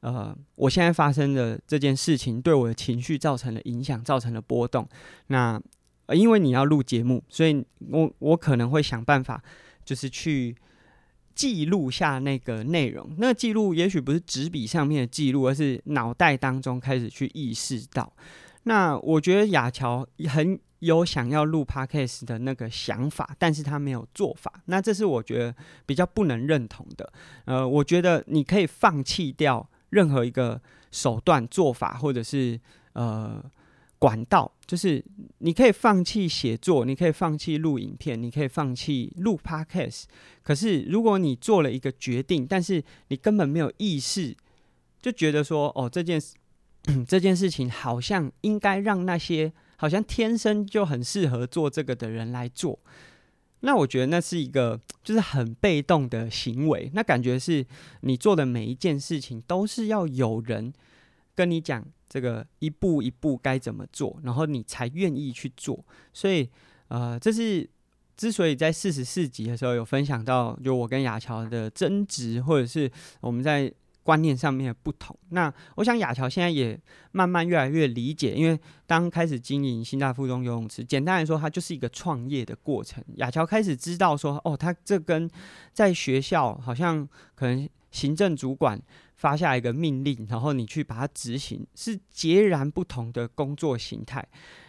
[0.00, 4.88] 呃，我现在发生的这件事情对我的情绪造成了影响，造成了波动。
[5.28, 5.60] 那，
[6.08, 9.42] 呃，因为你要录节目，所以我我可能会想办法，
[9.84, 10.54] 就是去
[11.34, 13.14] 记录下那个内容。
[13.18, 18.12] 那记录也许不是纸笔上面的记录，而是脑袋当中开始去意识到。
[18.64, 20.58] 那我觉得雅乔很。
[20.80, 25.52] 有想要录 Podcast 的那个想法，但是他没有做法，那这是我觉得
[25.84, 27.12] 比较不能认同的。
[27.46, 32.60] 呃，我觉得你可以放弃掉任何一个手段、做法，或者是
[32.92, 33.44] 呃
[33.98, 35.04] 管道，就是
[35.38, 40.04] 你可以放弃写作，你可以放弃录影片，你可以放弃录 Podcast。
[40.42, 44.36] 可是如果你做了一个决定，但是你根本没有意识，
[45.00, 46.34] 就觉得说哦，这件事
[47.06, 49.52] 这件事情好像应该让那些。
[49.80, 52.76] 好像天生就很适合做这个的人来做，
[53.60, 56.90] 那我觉得那是一个就是很被动的行为。
[56.94, 57.64] 那感觉是
[58.00, 60.72] 你做的每一件事情都是要有人
[61.36, 65.84] 跟你讲这个一步一步该怎么做，然后你才愿意去做。
[66.12, 66.48] 所以，
[66.88, 67.68] 呃，这是
[68.16, 72.90] 之所以在四十四集的时候有分享到，就我跟雅乔的争执，或者是
[73.20, 73.72] 我们在。
[74.04, 76.80] 观念上面的不同，那我想雅乔现在也
[77.12, 83.04] 慢慢越来越理解，因为当开始经营新大附中游泳池，简单来说，它就是一个创业的过程。
[83.16, 85.28] 雅乔开始知道说，哦，他这跟
[85.74, 88.80] 在学校好像可能行政主管
[89.18, 94.26] 发下一个命令，然后你去把它执行，是截然不同的工作形态。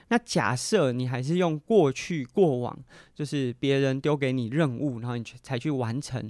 [0.09, 2.77] 那假设你还是用过去过往，
[3.13, 6.29] 就是别人丢给你任务，然后你去才去完成。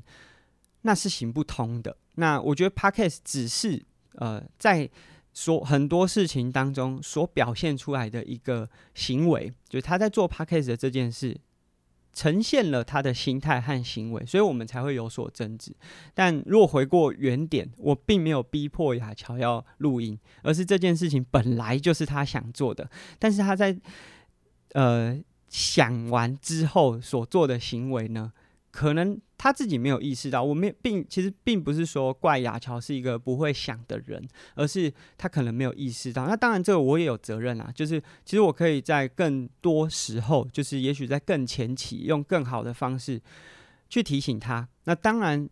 [0.82, 1.96] 那是行不通的。
[2.16, 3.82] 那我觉得 Podcast 只是
[4.16, 4.90] 呃，在
[5.34, 11.40] 说很多事情当中所表现出来的一个行为，就是他在做 Podcast 的这件事，
[12.12, 15.74] 呈现了他的心态和行为，所以我们才会有所争执。
[16.14, 22.90] 但若回过原点，我并没有逼迫雅乔要录音，而是这件事情本来就是他想做的。
[23.18, 23.78] 但是他在
[24.74, 25.18] 呃
[25.48, 28.34] 想完之后所做的行为呢，
[28.72, 34.22] 可能他自己没有意识到，我们并其实并不是说怪雅乔是一个不会想的人，
[34.54, 36.28] 而是他可能没有意识到。
[36.28, 43.22] 那当然，这个我也有责任啊，就是其实我可以在更多时候，就是也许在更前期，用更好的方式
[43.88, 44.68] 去提醒他。
[44.84, 45.50] 那当然，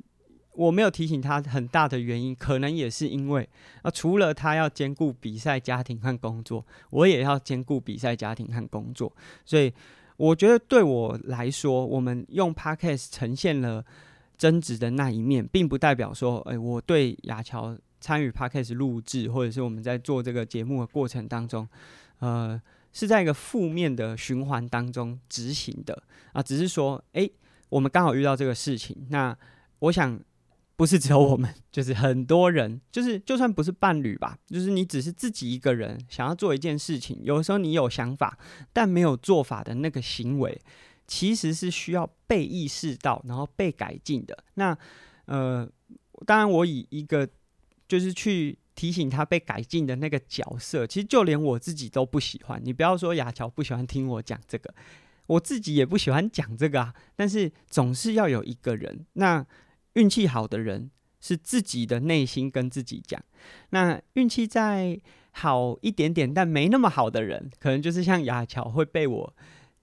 [0.51, 3.47] 我没有提醒他很大的原因，可能也是因为
[3.83, 9.73] 啊，除了他要兼顾比赛、家庭和工作，我也要兼顾比赛、家庭和工作，所以。
[10.17, 13.85] 我觉得对我来说，我们用 Podcast 呈现了
[14.37, 21.67] 争执的那一面，并不代表说，哎，我对雅乔参与 Podcast 录制，或者是我们在做这个节目的过程当中，
[22.19, 26.03] 呃，是在一个负面的循环当中执行的
[26.33, 27.29] 啊，只是说，哎，
[27.69, 29.37] 我们刚好遇到这个事情，那
[29.79, 30.19] 我想。
[30.77, 38.37] 不是只有我们， 就是很多人，就是就算不是伴侣吧，就是你只是自己一个人想要做一件事情，有时候你有想法，
[38.71, 40.61] 但没有做法的那个行为，
[41.07, 44.37] 其实是需要被意识到，然后被改进的。
[44.53, 44.77] 那
[45.25, 45.67] 呃，
[46.27, 47.27] 当然我以一个
[47.87, 52.61] 就是去提醒他被改进的那个角色，其实就连我自己都不喜欢。
[52.63, 54.71] 你不要说雅乔不喜欢听我讲这个，
[55.25, 56.93] 我自己也不喜欢讲这个啊。
[57.15, 59.43] 但是总是要有一个人那。
[59.97, 63.21] 运气好的人是自己的内心跟自己讲。
[63.71, 64.99] 那运气再
[65.31, 69.35] 好一点点，但没那么好的人，可能就是像雅乔会被我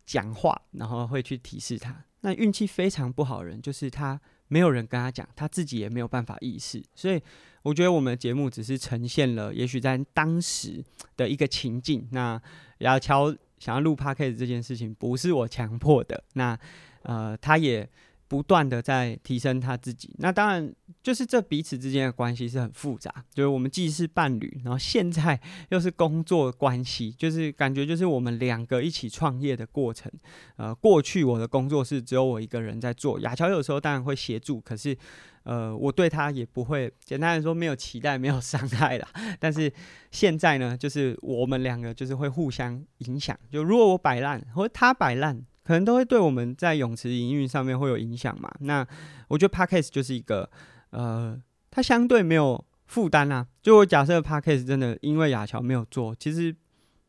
[0.07, 2.05] 讲话，然后会去提示他。
[2.21, 6.83] 那运气非常不好的人，就是他没有人跟他讲，他自己也没有办法意识。
[6.95, 7.21] 所以
[7.63, 10.83] 我觉得我们的节目只是呈现了，也许在当时
[11.17, 12.07] 的一个情境。
[12.13, 12.41] 那
[12.79, 16.23] 雅乔想要录 Podcast 这件事情，不是我强迫的。
[16.35, 16.57] 那
[17.03, 17.91] 呃，他也。
[18.35, 20.75] 不断的在提升他自己，那当然
[21.05, 30.11] 就是这彼此之间的关系是很复杂，就是我们既是伴侣，然后现在 又是工作关系，就是感觉就是我们两个一起创业的过程。
[30.57, 34.99] 呃，过去我的工作室只有我一个人在做，雅乔有时候当然会协助，可是
[35.45, 39.09] 呃，我对他也不会，简单来说没有期待，没有 伤害啦。
[39.39, 39.73] 但是
[40.11, 45.41] 现在呢，就是我们两个就是会互相影响，就如果我摆烂或者他摆烂。
[45.65, 48.51] 可能都会对我们在泳池营运上面会有影响嘛？
[48.61, 48.87] 那
[49.29, 50.49] 我觉得 Podcast 就是一个，
[50.91, 51.41] 呃，
[51.71, 53.47] 它相对没有负担啊。
[53.63, 56.55] 就我假设 Podcast 真的因为雅乔没有做，其实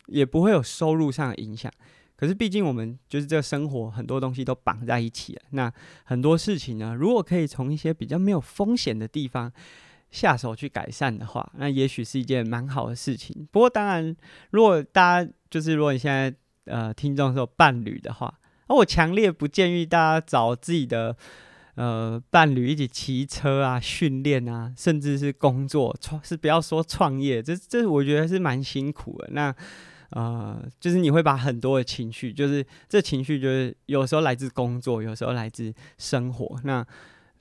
[0.08, 1.72] 也不会有收入上的影响。
[2.16, 5.42] 可是毕竟我们就是这个生活很多东西都绑在一起了。
[5.50, 5.70] 那
[6.06, 9.52] 很多事情呢，如果可以从一些比较没有风险的地方
[10.12, 13.46] 下手去改善的话，那也许是一件蛮好的事情。
[13.52, 14.16] 不过当然，
[14.52, 16.34] 如果大家就是如果你现在
[16.74, 18.34] 呃听众是有伴侣的话，
[18.68, 21.16] 而我强烈不建议大家找自己的
[21.76, 29.30] 呃伴侣一起骑车啊、训练啊，甚至是工作创，是不要说创业，这这我觉得是蛮辛苦的。
[29.32, 29.56] 那
[30.12, 36.86] 呃，就是你会把很多的情绪，就是这情绪就是有时候来自工作，有时候来自生活，那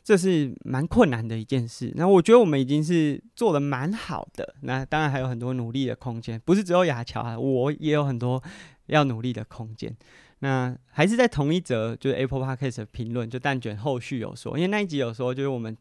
[0.03, 1.93] 这是蛮困难的一件事。
[1.95, 8.43] 那我觉得我们已经是做得蛮好的，那当然还有很多努力的空间，不是只有雅乔啊，我也有很多
[8.87, 9.95] 要努力的空间。
[10.41, 15.75] 那还是在同一则，就是 Apple Podcast 的评论，就蛋卷后续有说，因为那一集有说，就是我们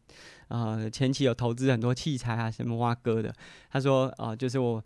[0.48, 3.30] 呃前期有投资很多器材啊，什么挖哥的，
[3.70, 4.82] 他说啊、呃，就是我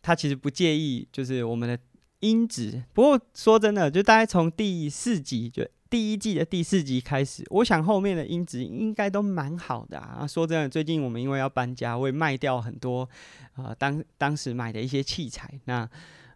[0.00, 1.78] 他其实不介意，就是我们的
[2.20, 2.82] 音质。
[2.94, 10.26] 不过说真的，就大概从第四集，就第一季的第四集开始，我想后面的音质应该都蛮好的啊。
[10.26, 13.06] 说真的，最近我们因为要搬家，会卖掉很多、
[13.56, 15.60] 呃、当当时买的一些器材。
[15.66, 15.86] 那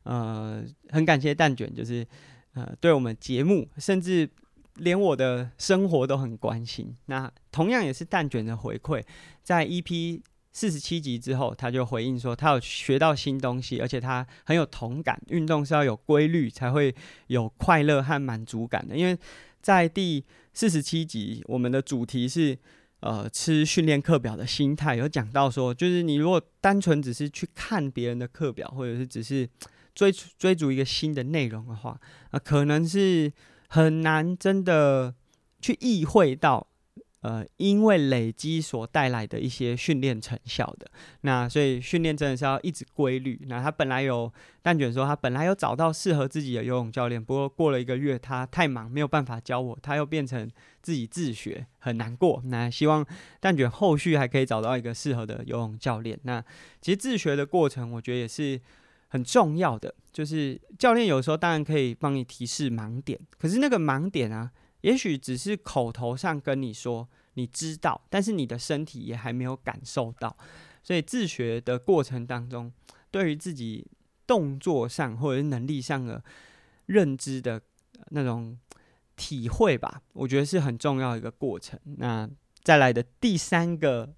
[0.02, 2.06] 呃，很感谢蛋卷，就是。
[2.54, 4.28] 呃，对我们节目，甚至
[4.76, 6.96] 连我的生活都很关心。
[7.06, 9.02] 那同样也是蛋卷的回馈，
[9.42, 10.20] 在 EP
[10.52, 15.20] 四十七集之后，他就回应说，他有学到新东西，而且他很有同感。
[15.28, 16.94] 运动是要有规律，才会
[17.26, 18.96] 有快乐和满足感的。
[18.96, 19.18] 因为
[19.60, 22.56] 在第四十七集，我们的主题是
[23.00, 29.48] 呃吃训练课表的心态，有讲到说，就是你如果单纯只是去看别人的课表，或者是只是。
[29.94, 33.32] 追追逐一个新的内容的话，啊、可能是
[33.68, 35.14] 很难真的
[35.60, 36.66] 去意会到，
[37.20, 40.90] 呃，因为累积所带来的一些训练成效的。
[41.22, 43.40] 那所以训练真的是要一直规律。
[43.46, 44.30] 那他本来有
[44.62, 50.50] 蛋卷说，他本来有找到适合自己的游泳教练，不过过了一个月，他太忙没有办法教我，他又变成
[50.82, 52.42] 自己自学，很难过。
[52.46, 53.06] 那希望
[53.40, 56.18] 蛋卷后续还可以找到一个适合的游泳教练。
[56.24, 56.44] 那
[56.80, 58.60] 其实自学的过程，我觉得也是。
[59.14, 64.50] 很重要的就是教练有时候当然可以帮你提示盲点，可是那个盲点啊，
[64.80, 70.36] 也许只是口头上跟你说你知道，但是你的身体也还没有感受到。
[70.82, 72.72] 所以自学的过程当中，
[73.12, 73.86] 对于自己
[74.26, 76.20] 动作上或者是能力上的
[76.86, 77.62] 认知的
[78.08, 78.58] 那种
[79.14, 81.78] 体会吧，我觉得是很重要一个过程。
[81.98, 82.28] 那
[82.64, 84.12] 再来的第三个。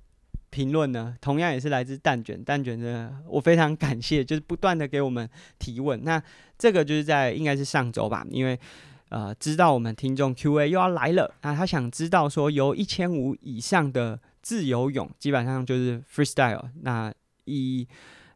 [0.51, 5.29] 评论呢，同样也是来自蛋卷，蛋卷呢，我非常感谢，就是不断的给我们
[5.59, 6.03] 提问。
[6.05, 6.23] 那
[6.59, 8.59] 这个就是在应该是上周吧，因为
[9.09, 16.71] 呃知道我们听众 Q&A 又要来了，那他想知道说，游一千五以上的自由泳，基本上就是 freestyle。
[16.83, 17.13] 那
[17.45, 17.87] 一，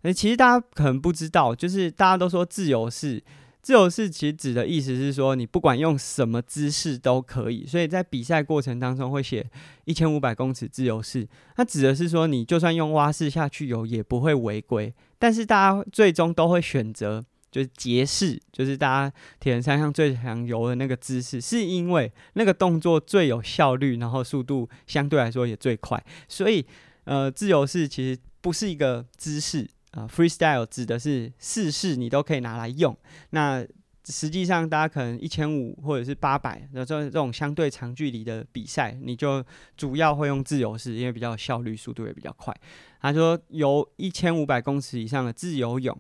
[0.03, 3.23] 那其实大家可能不知道，就是大家都说自由是。
[3.71, 7.65] 自由式其实指的意思是说，你不管用什么姿势都可以。
[7.65, 9.49] 所以在比赛过程当中会写
[9.85, 14.93] 一千五百公尺自由式，它指的是说，你就算用蛙式下去游也不会违规。
[15.21, 26.05] 但是大家最终都会选择就是蝶式，就是大家铁人三项最常游的那个姿势，是因为那个动作最有效率，然后速度相对来说也最快。
[26.27, 26.67] 所以
[27.05, 29.69] 呃，自由式其实不是一个姿势。
[29.93, 32.97] 啊、，freestyle 指的是四式你都可以拿来用。
[33.31, 33.67] 那
[34.05, 39.45] 实际上，大家可能一千五或者是八百，那这这种相对长距离的比赛，你就
[39.77, 42.55] 主要会用自由式，因为比较效率，速度也比较快。
[43.01, 45.97] 他说，游一千五百公尺以上的自由泳，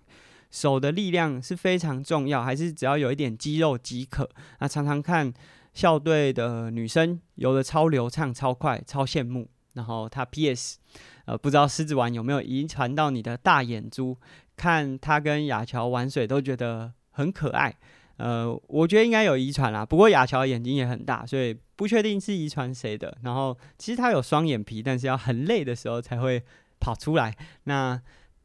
[0.51, 4.29] 手的力量是非常重要，还是只要有一点肌肉即可？
[4.61, 5.33] 那常常看
[5.75, 9.49] 校队的女生游得超流畅、超快、超羡慕。
[9.75, 10.80] 然后他 PS，
[11.31, 14.17] 呃，不知道狮子丸有没有遗传到你的大眼珠？
[14.57, 17.73] 看他跟亚乔玩水都觉得很可爱。
[18.17, 19.87] 呃，我觉得应该有遗传啦。
[19.87, 23.17] 不过亚乔眼睛也很大，所以不确定是遗传谁的。
[23.23, 26.43] 然后其实他有双眼皮，但是要很累的时候才会
[26.81, 27.33] 跑出来。
[27.65, 27.99] 那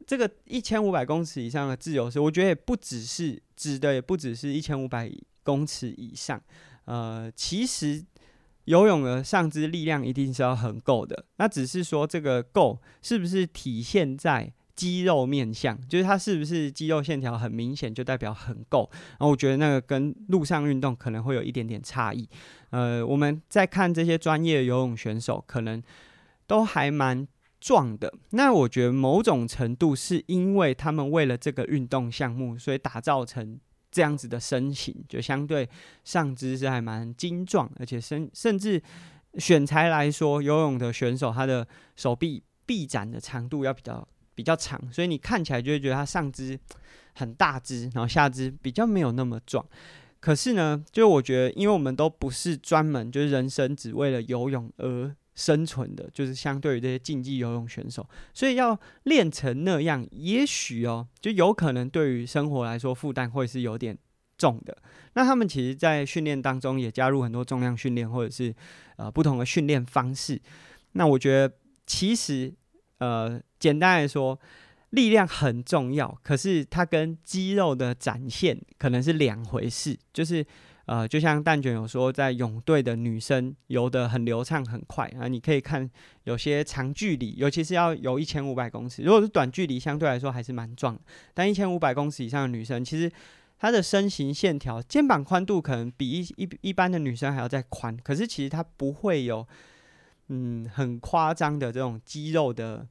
[0.06, 5.10] 这个一千五百公尺以上的自由式，我觉得也不只是指的，也不只是一千五百
[5.42, 6.40] 公尺以上。
[6.84, 8.00] 呃，其实
[8.66, 11.24] 游泳的上肢力量一定是要很够的。
[11.38, 18.88] 那只是说这个够是不是体现在肌肉面向，就是它是不是肌肉线条很明显，就代表很够。
[19.12, 22.28] 然后我觉得那个跟陆上运动可能会有一点点差异。
[22.70, 25.82] 呃，我们在看这些专业游泳选手，可能
[26.46, 27.26] 都还蛮
[27.58, 28.12] 壮的。
[28.30, 33.58] 那我觉得某种程度是因为他们为了这个运动项目，所以打造成
[33.96, 35.66] 这样子的身形，就相对
[36.04, 38.82] 上肢是还蛮精壮，而且甚甚至
[39.38, 44.06] 选材来说，游泳的选手他的手臂臂展的长度要比较。
[44.36, 46.60] 比较长，所以你看起来就会觉得他上肢
[47.14, 49.64] 很大只，然后下肢比较没有那么壮。
[50.20, 63.96] 可是呢，就我觉得，因为我们都不是专门就是人生只为了游泳而生存的，就是相对于这些竞技游泳选手，所以要练成那样，也许哦，就有可能对于生活来说负担会是有点
[64.36, 64.76] 重的。
[65.12, 68.52] 那他们其实，在训练当中也加入很多重量训练，或者是
[68.96, 70.42] 呃不同的训练方式。
[70.92, 71.54] 那我觉得
[71.86, 72.52] 其实。
[72.98, 74.40] 呃，简单来说，
[74.88, 79.94] 力量很重要，可是它跟肌肉的展现可能是两回事。
[80.14, 80.42] 就是
[80.86, 85.88] 呃，就像蛋卷有说，在泳队的女生游得很流畅、很快啊，你可以看
[86.24, 90.98] 有些长距离，尤其是要游一千五百公尺，如果是短距离，相对来说还是蛮壮。
[91.34, 93.10] 但一千五百公尺以上的女生，其实
[93.58, 99.46] 她的身形线条、肩膀宽度可能比一一一般的女生还要再宽，可是其实她不会有。
[100.28, 102.84] 嗯，很夸张的这种肌肉的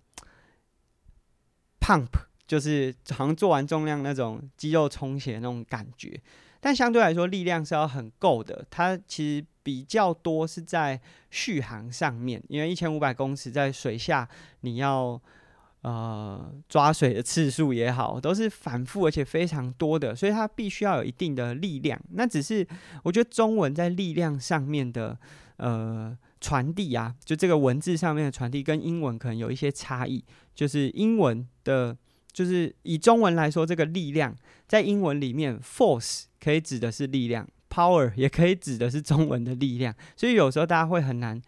[1.82, 2.08] pump，
[2.48, 6.18] 就是好像做完重量那种肌肉充血那种感觉。
[6.66, 8.66] 但相对来说，力量是要很够的。
[8.72, 11.00] 它其实比较多是在
[11.30, 14.28] 续航上面，因为一千五百公尺在水下，
[14.62, 15.22] 你要
[15.82, 22.02] 呃抓水的次数也好，都是反复而且非常多的，所以它必须要有一定的力量。
[22.14, 22.68] 那只是
[23.04, 25.16] 我觉得中文在力量上面的
[25.58, 26.18] 呃。
[26.42, 30.24] 传递啊，就这个文字上面的传递跟英文可能有一些差异。
[30.54, 31.98] 就是英文的，
[32.36, 34.36] 就是以中文来说，这个力量
[34.68, 39.96] 在英文里面，force 可以指的是力量，power 也可以指的是中文的力量。
[40.18, 41.42] 所以有时候大家会很难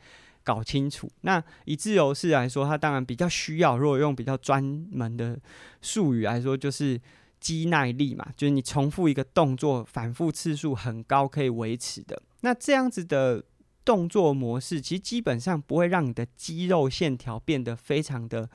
[0.45, 1.11] 搞清楚。
[1.21, 5.37] 那以自由式来说，它当然比较需要，如果用比较专门的
[5.81, 6.97] 术语来说，就是
[7.41, 12.21] 肌耐力嘛，就是你重复一个动作，反复次数很高，可以维持的。
[12.41, 13.43] 那这样子的。
[13.87, 18.49] 动作模式其实基本上不会让你的肌肉线条变得非常的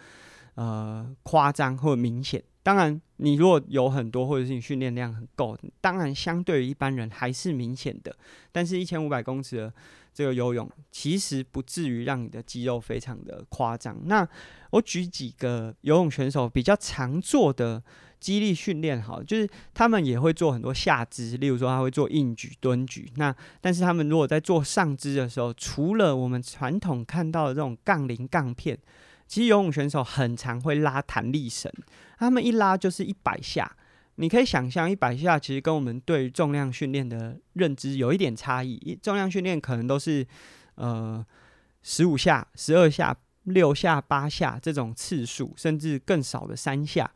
[0.54, 2.42] 呃夸张或明显。
[2.62, 8.14] 当然，你如果有很多或者是你训练量很够，当然相对于一般人还是明显的。
[8.52, 9.72] 但是，一千五百公尺的
[10.14, 13.96] 这个游泳其实不至于让你的肌肉非常的夸张。
[14.04, 14.26] 那
[14.70, 17.82] 我举几个游泳选手比较常做的。
[18.22, 23.10] 肌力训练好，就是他们也会做很多下肢，例如说他会做硬举、蹲举。
[23.16, 28.78] 那但是他们如果在做上肢的时候，除了我们传统看到的这种杠铃、杠片，
[29.32, 31.72] 其实游泳选手很常会拉弹力绳，
[32.18, 33.74] 他们一拉就是一百下。
[34.16, 38.98] 你可以想象，一百下其实跟我们对于重量训练的认知有一点差异。
[39.02, 40.26] 重量训练可能都是
[40.74, 41.24] 呃
[41.80, 47.10] 十五下、十二下、六下、八下这种次数，甚至更少的三下。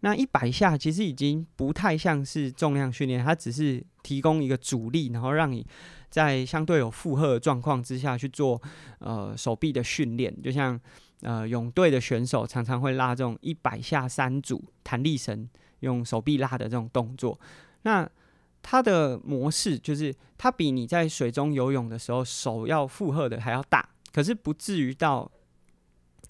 [0.00, 5.66] 那一百下其实已经不太像是重量训练，它只是提供一个阻力，然后让你
[6.10, 8.60] 在相对有负荷的状况之下去做
[8.98, 10.42] 呃手臂的训练。
[10.42, 10.78] 就像
[11.22, 15.48] 呃泳队的选手常常会拉这种一百下三组弹力绳，
[15.80, 17.40] 用手臂拉的这种动作。
[17.82, 18.08] 那
[18.62, 25.28] 它的模式就是它比你在水中游泳的时候手要负荷的还要大，可是不至于到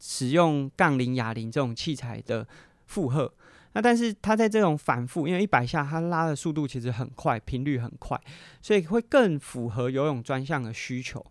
[0.01, 2.47] 使用杠铃、哑铃这种器材的
[2.87, 3.31] 负荷。
[3.75, 8.21] 那但是它在这种反复，因为一百下它拉的速度其实很快，频率很快，
[8.61, 11.25] 所以会更符合游泳专项的需求。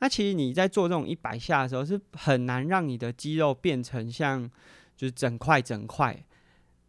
[0.00, 4.50] 那其实你在做这种一百下的时候，是很难让你的肌肉变成像
[4.96, 6.24] 就是整块整块，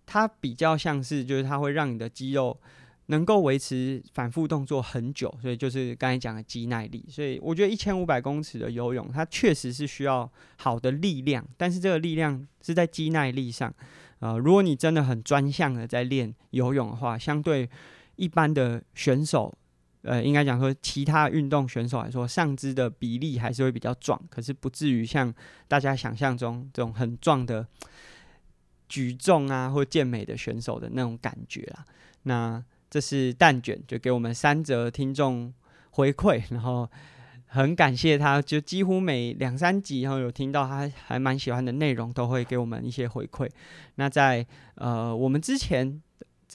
[0.05, 2.59] 它比较像是就是它会让你的肌肉
[3.07, 7.05] 能够维持反复动作很久，所以就是刚才讲的肌耐力。
[7.09, 13.73] 所以我觉得一千五百公尺的游泳，它确实是需要好的力量，但是这个力量是在肌耐力上。
[14.19, 17.69] 呃，如果你真的很专项的在练游泳的话，相对
[18.15, 19.55] 一般的选手，
[20.07, 25.33] 呃，应该讲说其他运动选手来说，上肢的比例还是会比较壮，可是不至于像
[25.67, 27.67] 大家想象中这种很壮的
[28.89, 31.85] 举重啊或健美的选手的那种感觉啦。
[32.23, 35.53] 那这是蛋卷，就给我们三则听众
[35.91, 36.89] 回馈，然后。
[37.49, 43.49] 很感谢他，就几乎每两三集，然后有听到他还蛮喜欢的内容，都会给我们一些回馈。
[43.95, 44.45] 那在
[44.75, 46.03] 呃我们之前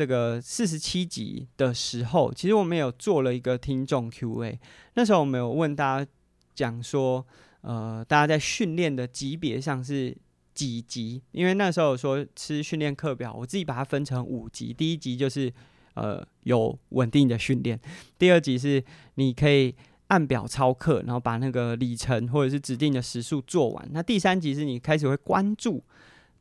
[0.03, 4.59] 这个四十七集的时候，其实我们有做了一个听众 Q&A。
[4.95, 6.11] 那时候我们有问大家
[6.57, 7.25] 讲说，
[7.61, 10.13] 呃，大家在训练的级别上是
[10.55, 11.23] 几级？
[11.31, 14.75] 因为那时候说吃训练课表，我自己把它分成五级。
[14.75, 15.53] 第一级就是
[15.95, 17.79] 呃有稳定的训练，
[18.19, 18.83] 第二级是
[19.15, 19.73] 你可以。
[20.09, 23.89] 按表操课，然后把那个里程或者是指定的时数做完。
[23.93, 25.83] 那第三级是你开始会关注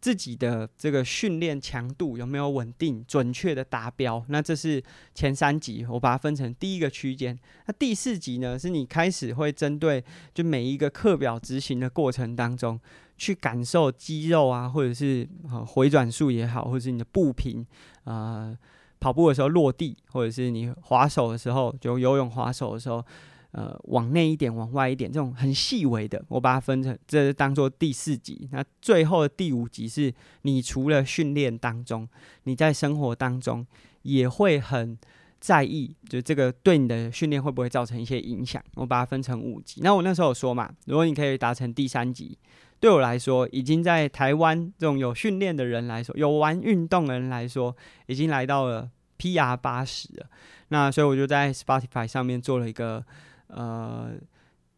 [0.02, 4.26] 自己的这个训练强度有没有稳定、准确的达标。
[4.30, 4.84] 那这是
[5.14, 7.38] 前三级，我把它分成第一个区间。
[7.68, 12.80] 那第四级呢，是你开始会针对就每一个课表执行的过程当中，
[13.16, 17.64] 去感受肌肉啊，或者是呃回转数也好，或者是你的步频
[18.06, 18.58] 啊、
[19.00, 23.06] 跑步的时候落地，或者是你滑手的时候，就游泳滑手的时候。
[23.52, 28.48] 呃，往内一点，往外一点，这种很细微的，我把它分成，这是当做第四级。
[28.54, 32.08] 那最后的第五级是，你除了训练当中，
[32.44, 33.68] 你在生活当中
[34.04, 34.98] 也会很
[35.42, 38.64] 在意，就这个对你的训练会不会造成一些影响？
[38.76, 39.82] 我把它分成五级。
[39.82, 42.38] 那我那时候有说嘛，如果你可以达成第三级，
[42.80, 47.76] 对我来说，已经在台湾这种有训练的人来说，有玩运动的人来说，
[48.06, 50.26] 已经来到了 PR 八十了。
[50.70, 53.04] 那所以我就在 Spotify 上面做了一个。
[53.54, 54.12] 呃，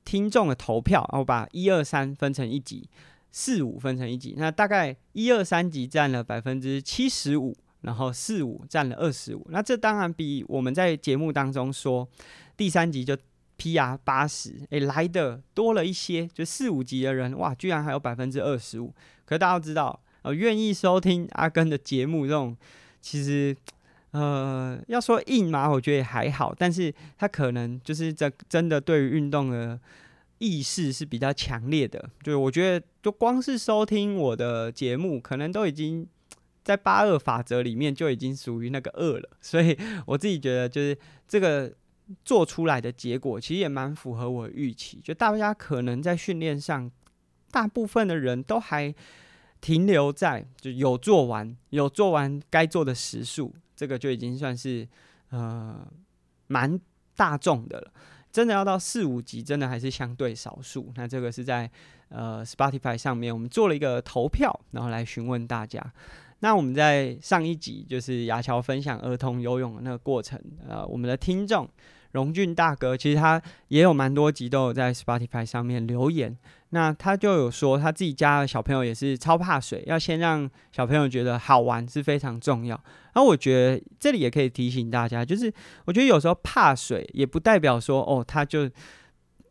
[0.03, 2.89] 听众的投票，然后把一二三分成一级，
[3.31, 4.33] 四五分成一级。
[4.37, 9.47] 那大概一二三级占了百分之七十五，然后四五占了二十五。
[9.49, 12.07] 那这当然比我们在节目当中说
[12.57, 13.15] 第三级就
[13.57, 16.27] PR 八十，诶，来的多了一些。
[16.27, 18.93] 就四五级的人，哇，居然还有百分之二十五。
[19.25, 22.57] 可大家都知道，呃，愿意收听阿根的节目这种，
[22.99, 23.55] 其实。
[24.13, 29.79] 呃，要说硬嘛，我觉得也还好，但是他可能就是这真的对于运动的
[30.37, 32.07] 意识是比较强烈的。
[32.21, 36.07] 就我觉得，就光是收听我的节目，可能都已经
[36.63, 39.29] 在八二法则里面就已经属于那个二了。
[39.41, 40.95] 所以 我自己觉得，就是
[41.27, 41.73] 这个
[42.23, 44.99] 做出来的结果，其实也蛮符合我预期。
[45.03, 46.91] 就大家可能在训练上，
[47.49, 48.93] 大部分的人都还
[49.59, 53.51] 停留在就有做完，有做完该做的时数。
[53.83, 54.87] 这个就已经算是
[55.29, 55.85] 呃
[56.47, 56.79] 蛮
[57.17, 57.91] 大众的了，
[58.31, 60.89] 真的要到四五级，真的还是相对少数。
[60.95, 61.69] 那这个是在
[62.07, 65.83] 呃 Spotify 上面，我们做了一个投票，然后来询问大家。
[66.39, 71.69] 那我们在上一集就是雅乔分享儿童游泳的那个过程，呃，我们的听众
[72.11, 76.37] 荣俊大哥，其实他也有蛮多集都有在 Spotify 上面留言。
[76.73, 82.83] 那他就有说，他自己家的小朋友也是超怕水，要先让小朋友觉得好玩是非常重要。
[83.13, 85.53] 那我觉得这里也可以提醒大家，就是
[85.85, 88.67] 我觉得有时候怕水也不代表说哦，他就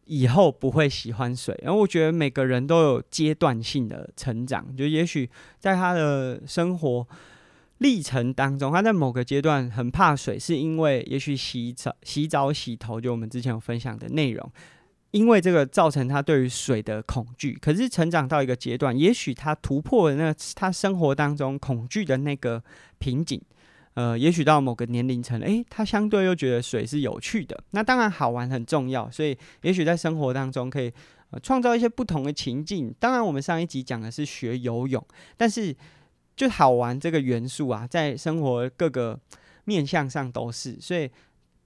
[0.06, 1.56] 以后不会喜欢水。
[1.62, 7.06] 然后我觉得每个人都有阶段性的成长，就也许在他的生活
[7.78, 14.52] 历程当中，他在某个阶段很怕水，是因为也许洗澡、洗澡、洗头，就我们之前有分享的内容。
[15.12, 22.62] 因为这个造成他对于水的恐惧，可是成长到一个阶段，也许他突破了那他生活当中恐惧的那个
[22.98, 23.38] 瓶颈，
[23.92, 27.62] 呃，也许到某个年龄层，诶，他相对又觉得水是有趣的。
[27.72, 30.90] 那当然好玩很重要，所以也许在生活当中可以
[31.42, 32.94] 创造一些不同的情境。
[32.98, 35.06] 当然，我们上一集讲的是学游泳，
[35.36, 35.76] 但是
[36.34, 39.20] 就好玩这个元素啊，在生活各个
[39.64, 41.10] 面向上都是，所以。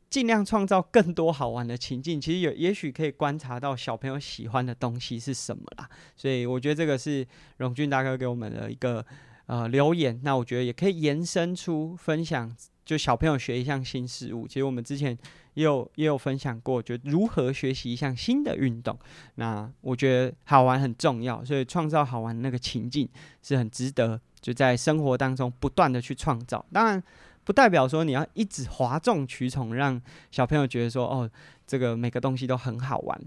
[0.09, 5.89] 尽量创造更多好玩的情境，其实有也许可以观察到小朋友喜欢的东西是什么啦。
[6.15, 7.27] 所以我觉得这个是
[7.59, 9.05] 荣俊大哥给我们的一个
[9.47, 10.19] 呃留言。
[10.23, 12.55] 那我觉得也可以延伸出分享，
[12.85, 14.47] 就小朋友学一项新事物。
[14.47, 15.19] 其实我们之前
[15.55, 18.97] 也有也有分享过，就如何学习一项新的运动。
[19.35, 23.09] 那我觉得好玩很重要，所以创造好玩的那个情境
[23.43, 26.65] 是很值得就在生活当中不断的去创造。
[26.73, 27.03] 当然。
[27.47, 31.31] 不代表说你要一直哗众取宠，让小朋友觉得说哦，
[31.65, 33.19] 这个每个东西都很好玩。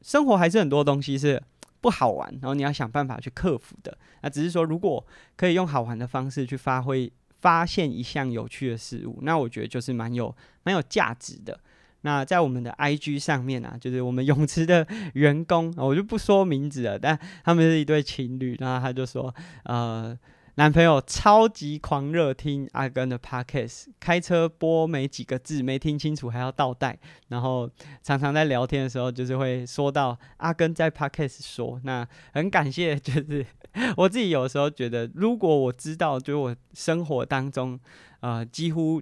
[0.00, 1.42] 生活还是很多东西是
[1.80, 3.98] 不好玩，然后你要想办法去克服的。
[4.22, 5.04] 那只是说，如果
[5.36, 10.32] 可以用好玩的方式去发挥，发现一项有趣的事物，那我觉得就是蛮有
[10.62, 11.58] 蛮有价值的。
[12.02, 19.34] 那在我们的 IG 上面啊，就是我们泳池的员工，我就不说名字了，但他们是一对情侣，然后他就说，
[19.64, 20.16] 呃。
[20.58, 26.98] 男朋友超级狂热听阿根的 podcast，开车播没几个字没听清楚还要倒带，
[27.28, 27.70] 然后
[28.02, 33.46] 常常在聊天的时候就是会说到阿根在 podcast 说，那很感谢，就是
[33.96, 37.78] 我自己有时候觉得，如果我知道，就是我生活当中
[38.18, 39.00] 呃几乎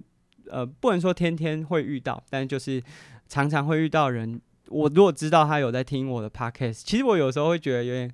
[0.51, 2.79] 呃不能说天天会遇到，但就是
[3.27, 8.13] 常常会遇到人，我如果知道他有在听我的 podcast，其实我有时候会觉得有点。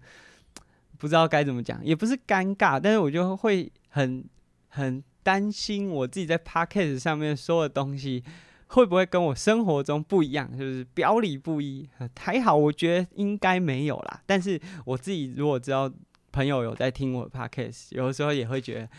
[1.04, 4.24] 不知道该怎么讲，也不是尴尬，但是我就会很
[4.70, 8.24] 很担心我自己在 podcast 上面说的东西
[8.68, 11.90] 会不会跟我生活中不一样，就是表里不一。
[12.18, 14.22] 还好，我觉得应该没有啦。
[14.26, 15.92] 但是我自己如果知道
[16.32, 18.90] 朋友有在听我的 podcast，有的时候也会觉得，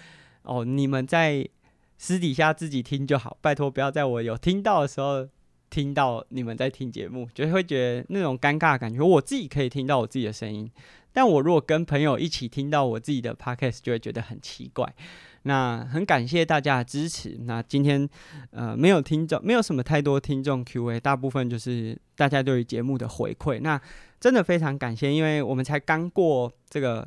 [0.42, 1.48] 哦，你们在
[1.96, 5.26] 私底下自己听就好，拜托不要在我有听到的时候
[5.74, 9.04] 听到你们在听节目，就会觉得那种尴尬的感觉。
[9.04, 10.70] 我自己可以听到我自己的声音。
[11.12, 14.94] 但我如果跟朋友一起听到我自己的 podcast，就会觉得很奇怪。
[15.42, 17.36] 那很感谢大家的支持。
[17.42, 18.08] 那今天
[18.50, 23.58] 呃没有听众，没有什么太多听众 Q&A，大部分就是大家对于节目的回馈。
[23.60, 23.80] 那
[24.20, 27.06] 真的非常感谢，因为我们才刚过这个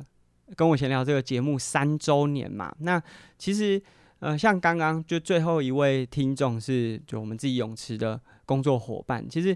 [0.54, 2.74] 跟我闲聊这个节目三周年嘛。
[2.80, 3.02] 那
[3.38, 3.80] 其实
[4.20, 8.18] 呃像刚刚就最后一位听众是就我们自己泳池的
[8.48, 9.54] 工作伙伴，其实。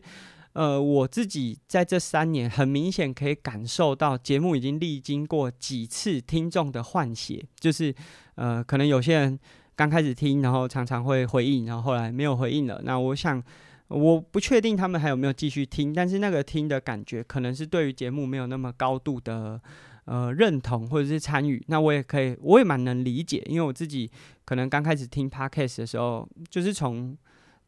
[0.55, 7.95] 呃，我自己在这三年很明显可以感受到，节目已经历经过几次听众的换血，就是
[8.35, 9.41] 呃，可能有些人
[9.75, 12.83] 刚开始听，然后常常会回应，然后后来没有回应了。
[12.85, 13.43] 那我想，
[13.89, 19.59] 我不确定他们还有没有继续听，但是那个听的感觉，可能是对于节目没有那么高度的
[20.05, 21.65] 呃认同或者是参与。
[21.69, 24.11] 那我也可以，我也蛮能理解，因为我自己
[24.45, 27.17] 可能刚开始听 Podcast 的时候，就是从。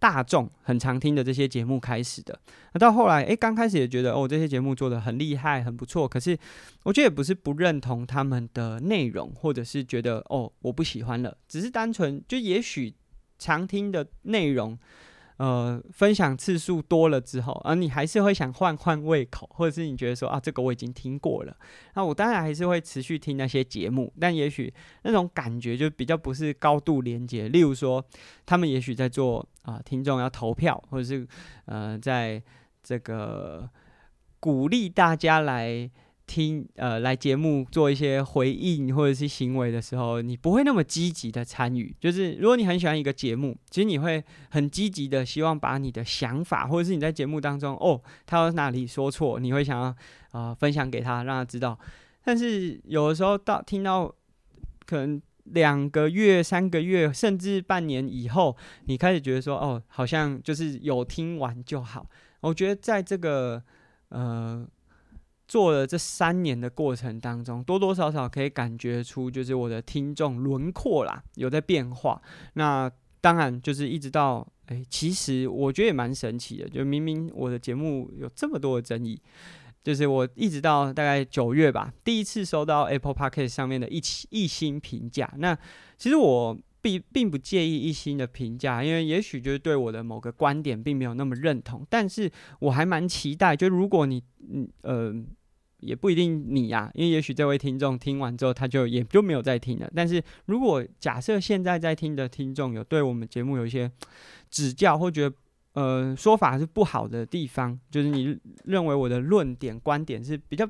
[0.05, 2.39] 大众很常听的这些节目开始的，
[2.75, 6.07] 那到后来，诶，刚开始也觉得哦，这些节目做的很厉害，很不错。
[6.07, 6.39] 可是，
[6.83, 12.95] 我觉得也不是不认同他们的内容，或者是觉得哦，我不喜欢了，只是单纯就也许
[13.39, 14.79] 常听的内容。
[15.37, 21.57] 呃，分享次数多了之后，啊，你还是会想换换胃口，或者是你觉得说啊，这个我已经听过了，
[21.95, 24.73] 那我当然还是会持续听那些节目，但也许
[25.03, 27.49] 那种感觉就比较不是高度连接。
[27.49, 28.05] 例如说，
[28.47, 31.27] 他们也许在做啊、听众要投票，或者是
[31.67, 32.43] 呃，在
[32.83, 33.69] 这个
[34.39, 35.91] 鼓励大家来。
[36.27, 41.95] 听呃，来节目做一些回应或者是行为的时候，你不会那么积极的参与。
[42.01, 49.85] 就是如果你很喜欢一个节目，其实你会很积极的希望把你的想法，或者是你在节目当中哦，他有哪里说错，你会想要
[50.31, 51.79] 啊、呃、分享给他，让他知道。
[52.25, 54.13] 但是有的时候到听到
[54.87, 58.57] 可能两个月、三个月，甚至半年以后，
[58.87, 62.07] 你开始觉得说哦，好像就是有听完就好。
[62.41, 63.63] 我觉得在这个
[64.09, 64.67] 呃。
[65.47, 72.21] 做了这三年的过程当中，多多少少可以感觉出，就是我的听众轮廓啦，有在变化。
[72.55, 72.91] 那
[73.21, 79.21] 当然就是一直到，哎、其实我觉得也蛮神奇的，就明明我的节目有这么多的争议，
[79.83, 85.33] 就是我一直到大概九月吧，第一次收到 Apple Podcast 上面的一一星评价。
[85.39, 85.57] 那
[85.97, 92.31] 其实我并并不介意一星的评价，因为也许就是对我的某个观点并没有那么认同，但是
[92.61, 94.23] 我还蛮期待，就如果你。
[94.47, 95.11] 嗯呃，
[95.81, 99.91] 也不一定你呀、啊，因为也许这位听众听完之后，他就也就没有再听了。
[99.95, 103.91] 但是如果假设现在在听的听众有对我们节目有一些
[104.51, 105.35] 指教，或觉得
[105.73, 110.69] 呃说法是不好的地方，就是你认为我的论点观点是比较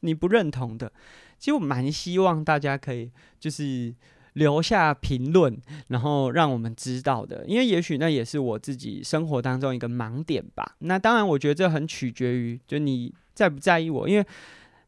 [0.00, 0.92] 你不认同的，
[1.38, 3.08] 其实我蛮希望大家可以
[3.38, 3.94] 就是。
[4.34, 5.56] 留下评论，
[5.88, 10.76] 然后让我们知道的，因为也许那也是我自己生活当中一个盲点吧。
[10.78, 14.26] 那当然，我觉得这很取决于就你在不在意我，因为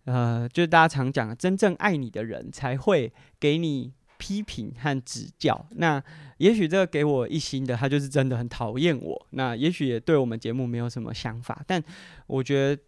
[0.04, 5.66] 呃，就是大家常讲的，真正爱你的人才会给你批评和指教。
[5.72, 6.02] 那
[6.38, 9.26] 也许这个给我一星的，他就是真的很讨厌我。
[9.30, 11.82] 那也许也对我们节目没有什么想法，但
[12.26, 12.82] 我觉得。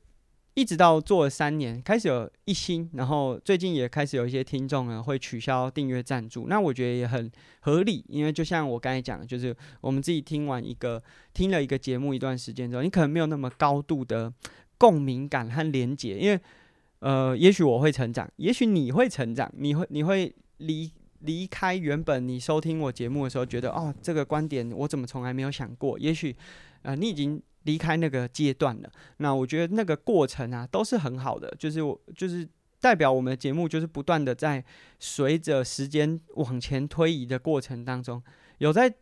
[0.56, 7.30] 一直到做了三年，开始有一星，然后最近也开始有一些听众呢会取消订阅赞助，那我觉得也很
[7.60, 11.02] 合理，因为就像我刚才讲的，就是我们自己听完一个
[11.34, 14.32] 听了一个节目一段时间之后，你可能没有那么高度的
[14.78, 16.40] 共鸣感和连结，因为
[17.00, 26.34] 呃，也许我会成长，也许你会成长，你会你会离离开原本你收听我节目的时候觉得哦，这个观点我怎么从来没有想过，也许
[26.80, 27.42] 呃你已经。
[27.66, 32.48] 离开那个阶段了，那我觉得那个过程啊都是很好的，就是我就是
[32.80, 34.64] 代表我们的节目就是不断的在
[34.98, 38.22] 随着时间往前推移的过程当中，
[38.58, 38.92] 有在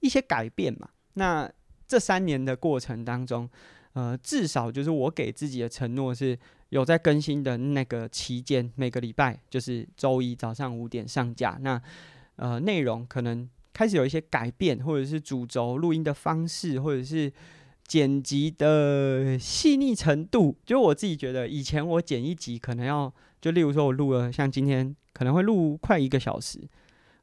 [0.00, 0.88] 一些改变嘛。
[1.14, 1.50] 那
[1.86, 3.48] 这三年的过程当中，
[3.92, 6.36] 呃，至少就是我给自己的承诺是
[6.70, 11.58] 有在更新的那个期间，每个礼拜就是周一早上五点上架。
[11.60, 11.80] 那
[12.36, 17.32] 呃，内容可能开始有一些改变，或者是主轴、录音的方式，或者是
[17.86, 20.56] 剪辑的细腻程度。
[20.64, 26.60] 就我自己觉得，以前我剪一集可能要，就例如说我录了，像今天可能会录快一个小时，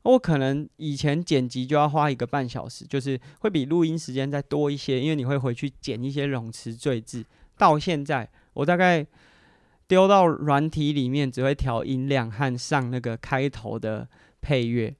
[0.03, 7.25] 我可能以前剪辑就要花一个半小时，就是会比录音时间再多一些，因为你会回去剪一些冗词赘字。
[7.57, 9.05] 到现在，我大概。
[9.85, 14.07] 丢到软体里面，只会调音量和上那个开头的
[14.41, 14.95] 配乐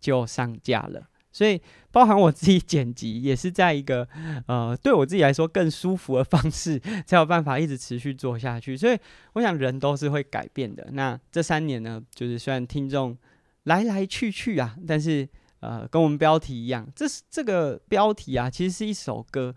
[0.00, 1.08] 就上架了。
[1.38, 1.60] 所以，
[1.92, 4.08] 包含我自己剪辑，也是在一个
[4.48, 8.76] 呃对我自己来说更舒服的方式，才有办法一直持续做下去。
[8.76, 8.98] 所以，
[9.34, 10.88] 我想人都是会改变的。
[10.92, 13.16] 那这三年呢，就是虽然听众
[13.62, 15.28] 来来去去啊，但是
[15.60, 19.54] 呃，跟我们标题一样，这是这个标题啊，其实是一首歌，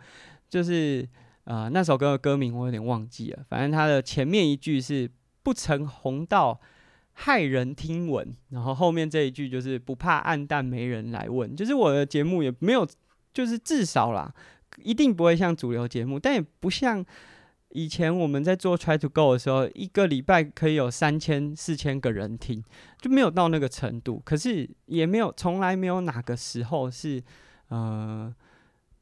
[0.47, 1.09] 就是。
[1.45, 3.43] 呃，那首歌的歌名我有点忘记了。
[3.49, 5.09] 反正它的前面一句是
[5.41, 6.61] “不曾红到
[7.23, 11.53] 骇人听闻”，然后后面这一句就是“不怕暗淡没人来问”。
[11.55, 12.87] 就是我的节目也没有，
[13.33, 14.33] 就是至少啦，
[14.77, 17.05] 一定不会像主流节目，但也不像
[17.69, 22.63] 以前我们在做 Try to Go 的时候，一个礼拜可以有三千、四千个人听，
[22.99, 24.21] 就没有到那个程度。
[24.25, 27.23] 可是也没有，从来没有哪个时候是
[27.67, 28.33] 呃。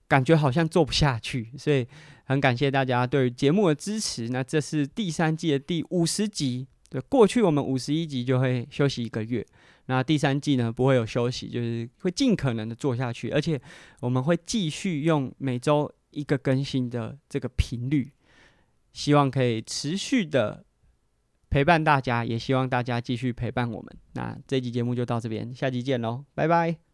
[0.09, 1.88] 感觉好像做不下去，所以
[2.24, 4.28] 很感谢大家对节目的支持。
[4.30, 9.46] 那这是第三季的第五十集，对，过去我们五十一集就会休息一个月，
[9.86, 13.62] 那第三季呢，不会有休息，就是会尽可能的做下去，而且
[14.02, 18.12] 我们会继续用每周一个更新的这个频率，
[18.92, 20.66] 希望可以持续的
[21.50, 23.98] 陪伴大家，也希望大家继续陪伴我们。
[24.14, 26.89] 那这集节目就到这边，下集见喽，拜拜。